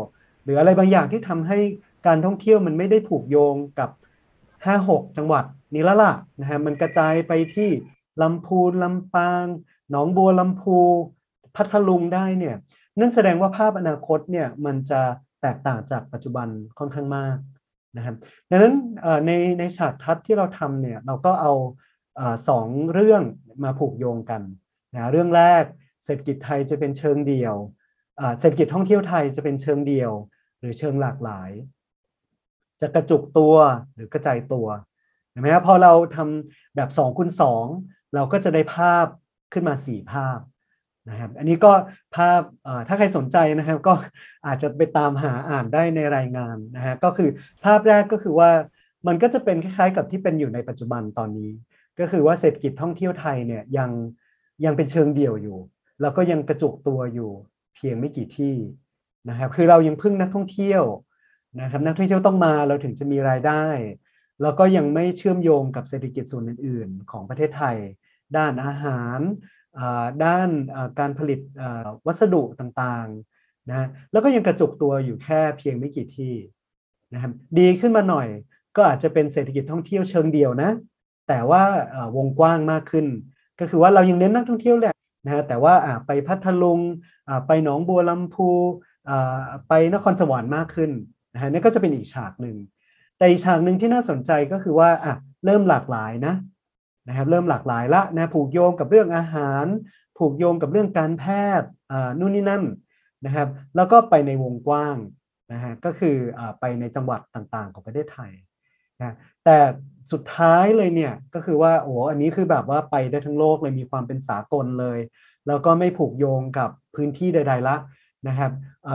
[0.43, 1.59] หรืออะไรบางอย่างที่ทำให้
[2.07, 3.89] การท่องเที่ยวมันไม่ได้ผูกโยงกับ
[4.53, 7.69] 5-6 จังหวัดนี้ล้วล่ะนะฮะมันกระจายไปที่
[8.21, 9.45] ลำพูนลำปาง
[9.91, 10.77] หนองบัวลำพู
[11.55, 12.55] พัทลุงได้เนี่ย
[12.99, 15.01] นั่นแสดงว่าภาพอนาคตเนี่ยมันจะ
[15.41, 16.47] แตกต่างจากปัจจุบัน
[16.79, 17.37] ค่อนข้างมาก
[17.97, 18.15] นะครับ
[18.49, 18.73] ดังนั้น
[19.25, 21.53] ในในฉากทัศน์ที่เราทำเนี่ยเราก็เอา
[22.49, 23.21] สองเรื่อง
[23.63, 24.41] มาผูกโยงกัน
[24.93, 25.63] นะเรื่องแรก
[26.07, 27.55] เศรษฐกิจไทยจะเป็นเชิงเดียว
[28.39, 30.11] เศรษฐกิจท่องเที่ยวไทยจะเป็นเชิงเดียว
[30.59, 31.51] หรือเชิงหลากหลาย
[32.81, 33.55] จะกระจุกตัว
[33.95, 34.67] หรือกระจายตัว
[35.31, 37.29] เห็นไหมครับพอเราทำแบบ2คูณ
[37.71, 39.07] 2เราก็จะได้ภาพ
[39.53, 40.39] ขึ้นมา 4 ภาพ
[41.09, 41.71] นะครับอันนี้ก็
[42.15, 42.41] ภาพ
[42.87, 43.93] ถ้าใครสนใจนะครับก็
[44.47, 47.29] อาจจะไปตามหาอ่านได้ในรายงานนะฮะก็คือ
[47.65, 48.51] ภาพแรกก็คือว่า
[49.07, 51.51] มันก็จะเป็นคล้ายๆกับที่เป็นอยู่ในปัจจุบันตอนนี้
[51.99, 53.91] ก็คือว่าเศรษฐกิจท่องเที่ยวไทยเนี่ยยัง
[54.65, 55.57] ยังเป็นเชิงเดี่ยวอยู่
[56.01, 57.31] แล้วก็ยังกระจุกตัวอยู่
[57.75, 58.55] เพียงไม่กี่ที่
[59.29, 60.83] นะครับคือเรายังพึ่งนักท่องเที่ยว
[61.61, 63.65] นะครับนักท่องเที่ยวต้องมาเราถึงจะมีรายได้
[64.41, 67.77] แล้วก็ยังไม่เชื่อมโยงกับเศรษฐกิจส่วนอื่น ๆ ของประเทศไทย
[68.37, 69.19] ด้านอาหาร
[70.25, 70.49] ด้าน
[70.99, 71.39] การผลิต
[72.07, 76.35] วัสดุต่างๆนะแล้วก็ยังกระจุกตัวอยู่แค่เพียงไม่กี่ที่
[77.13, 78.27] นะครับดีขึ้นมาหน่อย
[78.75, 80.71] ก็อาจจะเป็นเศรษฐกิจท่องเที่ยวเชิงเดียวนะ
[81.27, 81.63] แต่ว่า
[82.17, 83.05] วงกว้างมากขึ้น
[83.59, 84.95] ก็คือว่าเรายังเน้นนักท่องเที่ยวแหละ
[85.27, 85.73] นะฮะแต่ว่า
[86.07, 86.79] ไปพัทลุง
[87.47, 88.49] ไปหนองบัวลำพู
[89.69, 90.91] ไปนครสวรรค์มากขึ้น
[91.33, 92.57] นะฮะนี่ก็จะเป็นอีกฉากหนึ่ง
[93.17, 95.13] แต่อีกฉากหนึ่งที่น่าสนใจก็คือว่าอะ
[95.45, 96.35] เริ่มหลากหลายนะ
[97.07, 99.65] นะครับเริ่มหลากหลายละนะผูกโยงกับเรื่องอาหาร
[100.17, 101.25] ผูกโยงกับเรื่องการแพ
[101.59, 101.69] ทย์
[102.19, 102.63] นู่นนี่นั่น
[103.25, 104.97] นะครับแล้วก็ไปในวงกว้าง
[105.53, 108.31] นะฮะก็คืออไปในจังหวัดต่างๆ ของประเทศไทย
[108.99, 109.57] นะแต่
[110.11, 114.99] สุดท้ายเลยเนี่ยก็คือว่าโอ้อันนี้คือแบบว่าไปได้ทั้งโลกเลยมีความเป็นสากลเลย
[115.47, 117.75] แล้วก็ไม่ผูกโยงกับพื้นที่ใด ๆละ
[118.27, 118.51] นะครับ
[118.87, 118.89] อ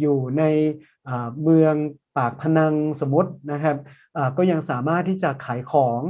[0.00, 0.42] อยู่ใน
[1.42, 1.74] เมือง
[2.16, 3.76] ปากพนังสมมตินะครับ
[4.36, 6.00] ก็ยังสามารถที่จะขายของ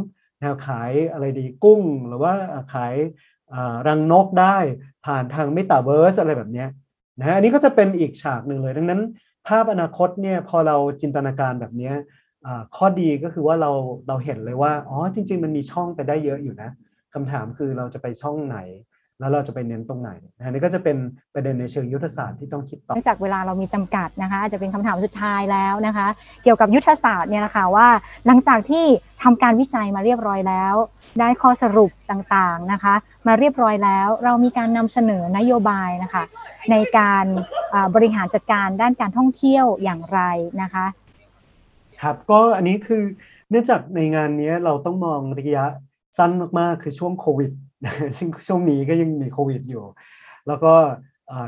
[0.40, 2.32] แนวขายอะไรดีกุ้ง หรือว่า
[2.74, 2.94] ขาย
[3.88, 4.56] รังนกได้
[5.06, 6.64] ผ่านทางเมตาเวิร์สอะไรแบบนี้
[7.18, 9.00] นะฮะอันนี้ก็จะเป็นอีกฉากหนึ่งเลย ดังนั้น
[9.48, 11.92] ภาพอนาคตเนี่ยพอเราจินตนาการแบบนี้
[12.76, 13.70] ข้อดีก็คือว่าเรา
[14.08, 16.70] เราเห็นเลยว่าอ๋อจริง ๆ มันมีช่องไปได้เยอะอยู่นะ
[17.14, 18.58] คำถามคือเราจะไปช่องไหน
[19.20, 20.96] แล้วเราจะไปเน้นตรงไหนนะนี่ก็จะเป็น
[21.34, 26.06] ประเด็นในเชิงยุทธศาสตร์ที่ต้องคิดต่อเนื่องจากเวลาเรามีจำกัดนะคะ อาจจะเป็นคำถามสุดท้ายแล้วนะคะ
[26.42, 27.88] เกี่ยวกับยุทธศาสตร์เนี่ยนะคะว่า
[28.26, 28.84] หลังจากที่
[29.22, 30.74] ทำการวิจัยมาเรียบร้อยแล้ว
[31.20, 32.94] ได้ข้อสรุปต่างๆนะคะ
[33.26, 36.24] มาเรียบร้อยแล้วเรามีการนำเสนอนโยบายนะคะ
[36.70, 37.24] ในการ
[37.94, 40.20] บริหารจัดการด้านการท่องเที่ยวอย่างไร
[40.62, 40.84] นะคะ
[42.02, 43.02] ครับก็อันนี้คือ
[43.50, 45.66] เนื่องจากในงานนี้เราต้องมองระยะ
[46.18, 47.52] สั้นมากๆ คือช่วงโควิด
[48.18, 49.84] ซึ่งช่วงนี้ก็ยังมีโควิดอยู่
[50.46, 50.74] แล้วก็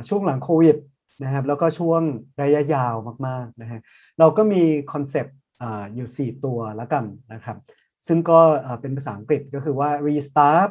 [0.09, 0.77] ช่วงหลังโควิด
[1.25, 2.03] นะครับแล้วก็ช่วง
[2.43, 2.95] ระยะยาว
[3.27, 3.81] มากๆนะฮะ
[4.19, 4.63] เราก็มี
[4.93, 5.37] คอนเซปต์
[5.95, 7.57] อยู่ 4 ตัวแล้วกันนะครับ
[8.07, 8.41] ซึ่งก็
[8.81, 10.71] เป็นภาษาอังกฤษก็คือว่า restart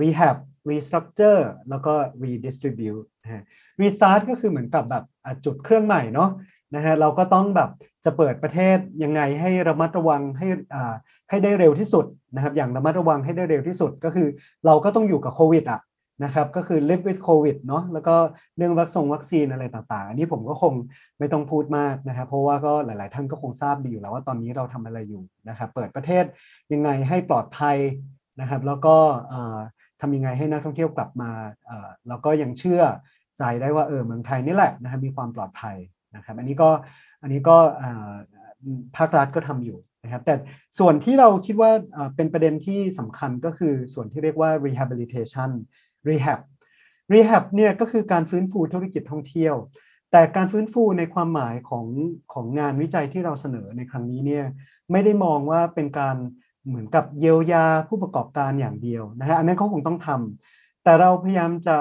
[0.00, 0.36] rehab
[0.70, 3.42] restructure แล้วก็ redistribute นะฮะ
[3.80, 5.04] restart ก็คือเหมือนกับแบบ
[5.44, 6.30] จุดเครื่องใหม่เนาะ
[6.74, 7.70] นะฮะเราก็ต้องแบบ
[8.04, 10.48] จะเปิดประเทศยังไงให้ระมัดระวังให้
[11.28, 12.04] ให้ได้เร็วที่สุด
[12.34, 14.28] นะครับ อย่างระมัดระวังให้ได้เร็วที่สุดก็คือ
[14.66, 15.80] เราก็ต้องอยู่กับโควิดอะ
[16.24, 18.16] นะครับก็คือ live with covid เนาะแล้วก็
[18.56, 20.74] เรื่องวัคซงวัคซีนอะไรต่างๆ อันนี้ผมก็คง
[21.18, 26.24] ไม่ต้องพูดมากนะครับ เพราะว่าก็หลายๆ ท่านก็คงทราบดีอยู่แล้วว่าตอนนี้เราทำอะไรอยู่นะครับเปิดประเทศ
[26.72, 27.76] ยังไงให้ปลอดภัย
[28.40, 28.96] นะครับ แล้วก็
[30.00, 31.30] ทำยังไงให้นักท่องเที่ยวกลับมา
[32.08, 32.82] แล้วก็ยังเชื่อ
[33.38, 35.76] ใจได้ว่าเออเมืองไทยนี่แหละนะครับมีความปลอดภัย
[36.16, 36.70] นะครับ อันนี้ก็
[37.22, 37.56] อันนี้ก็
[38.96, 40.34] ภาครัฐก็ทำอยู่นะครับ แต่
[40.78, 41.70] ส่วนที่เราคิดว่า
[42.16, 45.50] เป็นประเด็นที่สำคัญก็คือส่วนที่เรียกว่า rehabilitation
[46.08, 46.40] rehab
[47.12, 49.54] rehab เนี่ยก็คือการฟื้นฟูธุรกิจท่องเที่ยว
[50.12, 51.86] แต่การฟื้นฟูในความหมายของ
[52.32, 54.44] ของงานวิจัยที่เราเสนอในครั้งนี้เนี่ย
[54.90, 56.16] ไม่ได้มองว่าเป็นการ
[56.66, 61.76] เหมือนกับเยียวยาผู้ประกอบการอย่างเดียวนะฮะอันนั้นเขาคงต้องทำแต่เราพยายามจะ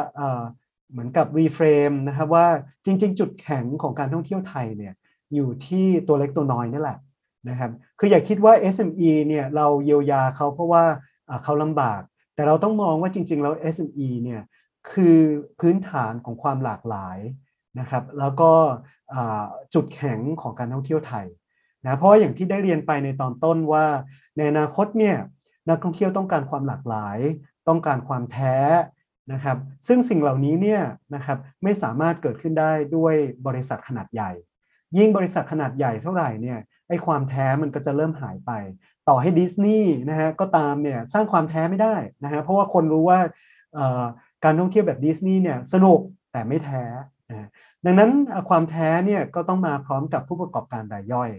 [0.92, 2.48] เหมือนกับรีเฟรมนะครับว่า
[2.86, 4.94] จริง ๆ จุดแข็งของการท่องเที่ยวไทยเนี่ย
[5.36, 6.98] อยู่ที่ตัวเล็กตัวน้อยนี่แหละ
[7.50, 10.84] นะครับคืออย่าคิดว่า SME เนี่ยเราเยียวยาเขาเพราะว่า
[11.44, 12.02] เขาลำบาก
[12.36, 14.42] แต่เราต้องมองว่าจริง ๆ แล้ว SME เนี่ย
[14.92, 15.18] คือ
[15.60, 17.18] พื้นฐานของความหลากหลาย
[17.80, 18.52] นะครับแล้วก็
[19.74, 21.26] จุดแข็งของการท่องเที่ยวไทย
[21.86, 23.86] นะเพราะอย่างที่ได้เรียนไปในตอนต้นว่า
[24.38, 25.18] ในอนาคตเนี่ย
[25.70, 27.18] นักท่องเที่ยวต้องการความหลากหลาย
[27.68, 28.58] ต้องการความแท้
[29.34, 30.82] นะครับ ซึ่งสิ่งเหล่านี้เนี่ย
[31.16, 33.16] นะครับไม่สามารถเกิดขึ้นได้ด้วย
[33.48, 34.32] บริษัทขนาดใหญ่
[34.98, 36.60] ยิ่งบริษัทขนาดใหญ่เท่าไหร่เนี่ย
[36.90, 38.52] ไอ้ความแท้มันก็จะเริ่มหายไป
[39.10, 43.20] ต่อให้ดิสนีย์นะฮะก็ตามเนี่ยสร้างความแท้ไม่ได้นะฮะเพราะว่าคนรู้ว่า
[44.44, 46.00] การท่องเที่ยวแบบดิสนีย์เนี่ยสนุก
[46.32, 46.84] แต่ไม่แท้
[47.30, 47.48] นะ
[47.86, 48.12] ดังนั้น
[48.50, 51.32] ความแท้เนี่ยก็ต้องมาพร้อมกับผู้ประกอบการรายย่อย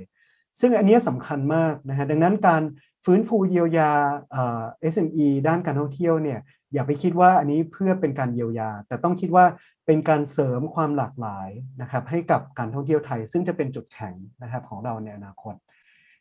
[0.61, 2.63] ซึ่งอันนี้สำคัญมากนะฮะดังนั้นการ
[3.05, 3.93] ฟื้นฟูเยียวยา
[4.31, 6.39] เอ่อ SME ด้านการท่องเที่ยวเนี่ย
[6.73, 9.45] อย่าไปคิดว่าอันนี้เพื่อเป็นการเยียวยา แต่ต้องคิดว่า
[9.87, 11.49] เป็นการเสริมความหลากหลาย
[11.81, 15.55] นะครับให้กับการท่องเที่ยวไทย ซึ่งจะเป็นจุดแข็งนะครับของเราในอนาคต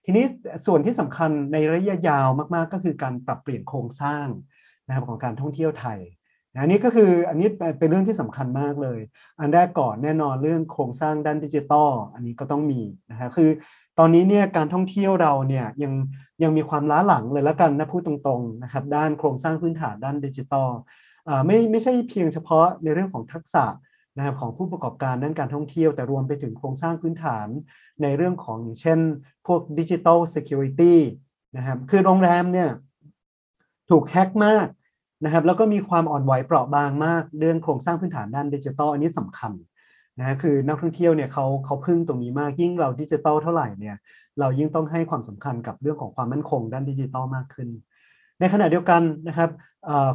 [0.06, 0.26] ทีนี้
[0.66, 4.28] ส่วนที่สำคัญในระยะยาวมากๆ ก็คือการปรับเปลี่ยนโครงสร้าง
[4.88, 6.00] นะครับของการท่องเที่ยวไทย
[6.62, 7.48] อันนี้ก็คืออันนี้
[7.80, 9.00] เป็นเรื่องที่สำคัญมากเลย
[9.40, 12.82] อันแรกก่อนแน่นอนเรื่องโครงสร้างด้านดิจิตอลอันนี้ก็ต้องมี
[13.12, 13.50] นะครับคือ
[14.00, 15.94] ตอนนี้เนี่ยการท่องเที่ยวเราเนี่ยยัง
[16.44, 20.70] ยังมีความล้าหลังเลยแล้วกันนะพูดตรงๆนะครับด้านโครงสร้างพื้นฐานด้านดิจิตอล
[21.46, 23.66] ไม่ไม่ใช่เพียงเฉพาะในเรื่องของทักษะ
[24.18, 27.48] นะครับของผู้ประกอบการด้านการท่องเที่ยว แต่รวมไปถึงโครงสร้างพื้นฐาน
[28.02, 29.00] ในเรื่องของเช่น
[29.48, 30.96] พวกดิจิตอลเซ c u r i t y
[31.58, 32.70] นะครับคือโรงแรมเนี่ย
[33.90, 34.68] ถูกแฮ็กมาก
[35.26, 39.52] นะครับแล้วก็มีความอ่อนไหวเปราะบางมากเรื่องโครงสร้างพื้นฐานด้านดิจิตอลอันนี้สำคัญ
[40.20, 43.96] นะคือนักท่องเที่ยวเนี่ยเขาเขาพึ่งตรงนี้มากยิ่งเราดิจิตอลเท่าไหร่เนี่ย
[44.40, 47.70] เรายิ่งต้องให้ความสำคัญกับเรื่องของความมั่นคงด้านดิจิตอลมากขึ้น
[48.40, 49.50] ในขณะเดียวกันนะครับ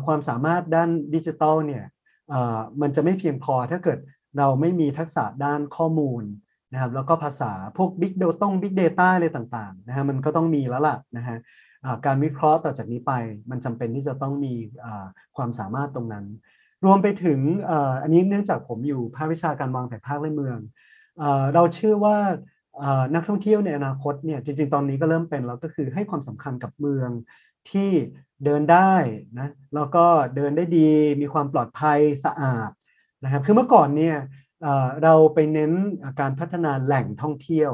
[0.06, 1.84] ความสามารถด้านดิจิตอลเนี่ย
[2.80, 3.98] มันจะไม่เพียงพอถ้าเกิด
[4.38, 6.22] เราไม่มีทักษะด้านข้อมูล
[6.72, 11.36] นะครับแล้วก็ภาษาพวก Big Data ต้อง Big Data อะไรต่างๆนะฮะมันก็ต้องมีแล้วล่ะนะฮะ
[12.06, 13.12] การวิเคราะห์ต่อจากนี้ไป
[13.50, 14.54] มันจำเป็นที่จะต้องมี
[15.36, 16.26] ความสามารถตรงนั้น
[16.84, 17.38] รวมไปถึง
[18.02, 20.58] อันนี้เนื่องจากผมอยู่ภาควิชาการวางแผนภาคและเมือง
[21.54, 22.18] เราเชื่อว่า
[23.14, 27.10] นักท่องเที่ยวในอนาคตเนี่ยจริง ๆ ตอนนี้ก็เริ่มเป็นแล้วก็คือให้ความสำคัญกับเมือง
[27.70, 27.90] ที่
[28.44, 28.94] เดินได้
[29.38, 30.90] นะแล้วก็เดินได้ดี
[31.20, 32.70] มีความปลอดภัยสะอาด
[33.24, 34.16] นะครับคือเมื่อก่อนเนี่ย
[35.02, 35.72] เราไปเน้น
[36.20, 37.72] การพัฒนาแหล่งท่องเที่ยว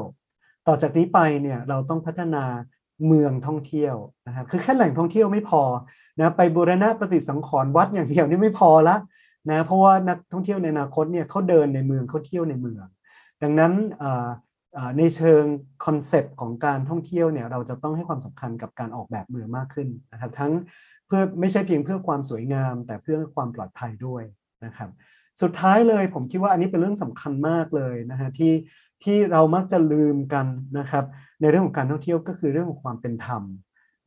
[0.67, 2.43] ต่อจากนี้ไปเนี่ยเราต้องพัฒนา
[3.07, 3.95] เมืองท่องเที่ยว
[4.27, 5.61] นะครับคือแค่แหล่งท่องเที่ยวไม่พอ
[6.19, 8.95] นะไปบูรณะปฏิสังขรณ์วัดอย่างเดียวนี่ไม่พอละ
[9.49, 12.85] นะเพราะว่านักท่องเที่ยวในอนาคตเนี่ยเขาเดินในเมืองเขาเที่ยวในเมือง
[13.43, 13.73] ดังนั้น
[14.97, 15.43] ในเชิง
[15.85, 20.51] concept ของการท่องเที่ยวเนี่ยเราจะต้องให้ความสำคัญกับการออกแบบเมืองมากขึ้นนะครับทั้ง
[21.07, 24.23] เพื่อไม่ใช่เพียงเพื่อความสวยงาม แต่เพื่อความปลอดภัยด้วย
[24.65, 24.89] นะครับ
[25.41, 28.53] สุดท้ายเลยผมคิดว่าอันนี้เป็นเรื่องสำคัญมากเลยนะฮะที่
[29.03, 30.45] ที่เรามักจะลืมกัน
[30.79, 31.05] นะครับ
[31.41, 33.43] ในเรื่องของการท่องเที่ยวก็คือเรื่องของความเป็นธรรม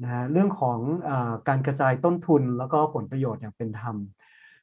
[0.02, 1.10] นะฮะเรื่องของอ
[1.48, 3.96] การกระจายต้นทุนแล้วก็ผลประโยชน์อย่างเป็นธรรม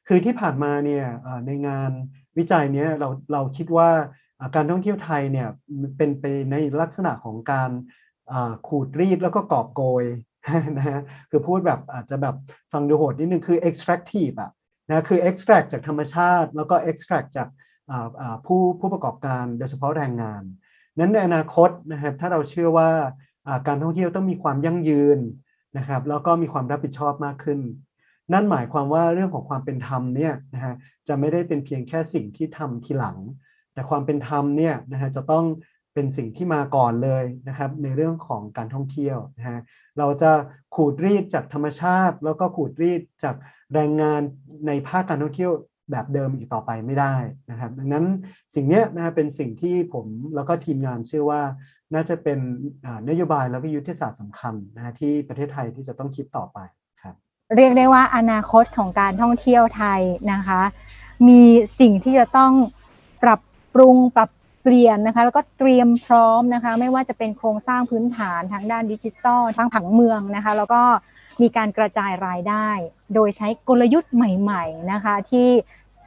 [0.08, 1.04] คือที่ผ่านมาเนี่ย
[1.46, 1.90] ในงาน
[2.38, 3.90] วิจัยนี้เราเราคิดว่า
[4.54, 5.48] การท่องเที่ยวไทยเนี่ย
[5.96, 7.70] เป็นไปในลักษณะของการ
[8.68, 10.04] ขูดรีดแล้วก็กอบโกย
[10.76, 11.00] นะฮะ
[11.30, 12.36] คือพูดแบบอาจจะแบบ
[12.72, 14.50] ฟังดูโหดนิดนึงคือ extractive อะ
[14.88, 17.48] นะคือ extract จากธรรมชาติ แล้วก็ extract จาก
[18.46, 20.42] ผู้ผู้ประกอบการโดยเฉพาะแรงงาน
[20.98, 22.90] นั้นในอนาคตนะครับถ้าเราเชื่อว่า
[23.66, 25.18] การท่องเที่ยวต้องมีความยั่งยืน
[25.78, 27.60] นะครับแล้วก็มีความรับผิดชอบมากขึ้น
[28.32, 30.74] นั่นหมายความว่าเรื่องของความเป็นธรรมเนี่ยนะฮะ
[31.08, 33.16] จะไม่ได้เป็นเพียงแค่สิ่งที่ทำทีหลัง
[33.72, 35.44] แต่ความเป็นธรรมเนี่ยนะฮะจะต้อง
[35.94, 39.60] เป็นสิ่งที่มาก่อนเลยนะครับในเรื่องของการท่องเที่ยวนะฮะ
[39.98, 40.32] เราจะ
[40.74, 43.34] ขูดรีดจากธรรมชาติ แล้วก็ขูดรีดจาก
[43.74, 44.20] แรงงาน
[44.66, 45.52] ในภาคการท่องเที่ยว
[45.90, 47.14] แบบเดิมอีกต่อไปไม่ได้
[47.50, 48.06] นะครับ ดังนั้น
[48.54, 51.42] สิ่งนี้นะฮะเป็นสิ่งที่ผมแล้วก็ทีมงานเชื่อว่า
[51.94, 52.38] น่าจะเป็น
[53.08, 56.58] นโยบายแล้วก็ยุทธศาสตร์สำคัญนะที่ประเทศไทยที่จะต้องคิดต่อไป
[57.02, 57.14] ครับ
[57.56, 60.00] เรียกได้ว่าอนาคตของการท่องเที่ยวไทย
[60.32, 60.60] นะคะ
[61.28, 61.42] มี
[61.80, 62.52] สิ่งที่จะต้อง
[63.22, 63.40] ปรับ
[63.74, 64.30] ปรุงปรับ
[64.62, 70.82] เปลี่ยนนะคะแล้วก็เตรียมพร้อมนะคะ ไม่ว่าจะเป็นโครงสร้างพื้นฐานทางด้านดิจิทัลทางผังเมืองนะคะ แล้วก็
[71.42, 72.68] มีการกระจายรายได้
[73.14, 75.48] โดยใช้กลยุทธ์ใหม่ ๆนะคะ ที่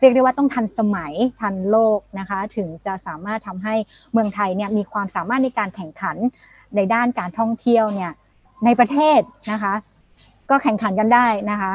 [0.03, 3.75] เรียกได้ว่าต้องทันสมัยทันโลกนะคะ ถึงจะสามารถทำให้
[4.11, 6.17] เมืองไทยเนี่ยมีความสามารถในการแข่งขัน
[6.75, 8.11] ในด้านการท่องเที่ยวเนี่ย
[8.65, 9.19] ในประเทศ
[9.51, 9.73] นะคะ
[10.49, 11.73] ก็แข่งขันกันได้นะคะ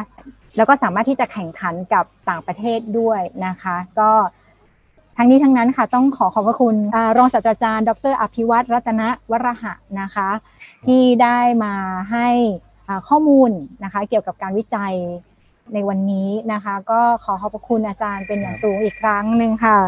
[0.56, 4.10] แล้วก็สามารถที่จะแข่งขันกับต่างประเทศด้วยนะคะ ก็
[5.16, 6.76] ทั้งนี้ทั้งนั้นค่ะต้องขอขอบพระคุณ
[7.18, 10.28] รองศาสตราจารย์ ดร อภิวัตรรัตนวรหะนะคะ
[10.86, 11.74] ที่ได้มา
[12.12, 12.28] ให้
[13.08, 13.50] ข้อมูล
[13.84, 14.94] นะคะ เกี่ยวกับการวิจัย
[15.74, 19.78] ในวันนี้นะคะ ก็ขอขอบพระคุณอาจารย์เป็นอย่างสูงอีกครั้งหนึ่งค่ะ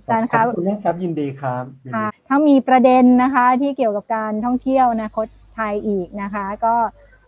[0.00, 1.64] อาจารย์ครับขอบคุณนะครับยินดีครับ
[1.94, 6.74] ค่ะถ้ามีประเด็นนะคะที่เกี่ยวกับการท่องเที่ยวนะคตไทยอีกนะคะ ก็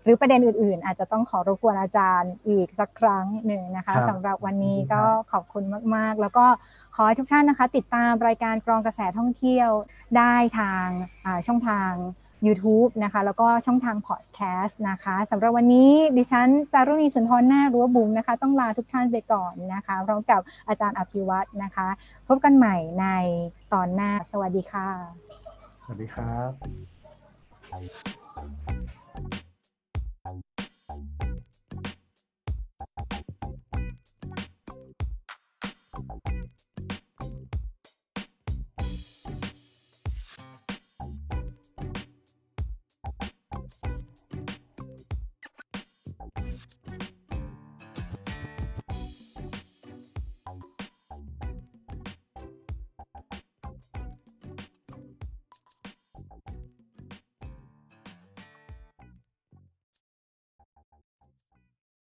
[0.05, 5.03] หรือประเด็นอื่น ๆ อาจจะต้องขอรบกวนอาจารย์อีกสักครั้งหนึ่งนะคะสำหรับวันนี้ก็
[5.33, 6.47] ขอบคุณมากๆ แล้วก็
[6.95, 9.71] ขอให้ทุกท่านนะคะ ติดตามรายการกรองกระแสท่องเที่ยว
[10.17, 10.87] ได้ทาง
[11.47, 11.93] ช่องทาง
[12.47, 21.89] YouTube นะคะ แล้วก็ช่องทางพอดแคสต์นะคะสำหรับวันนี้ดิฉันจารุณีสุนทรหน้ารั้วบุ๋มนะคะ ต้องลาทุกท่านไปก่อนนะคะพร้อมกับอาจารย์อภิวัตนะคะ
[22.29, 23.07] พบกันใหม่ใน
[23.73, 24.89] ตอนหน้า สวัสดีค่ะ
[25.85, 26.37] สวัสดีครั
[28.21, 28.24] บ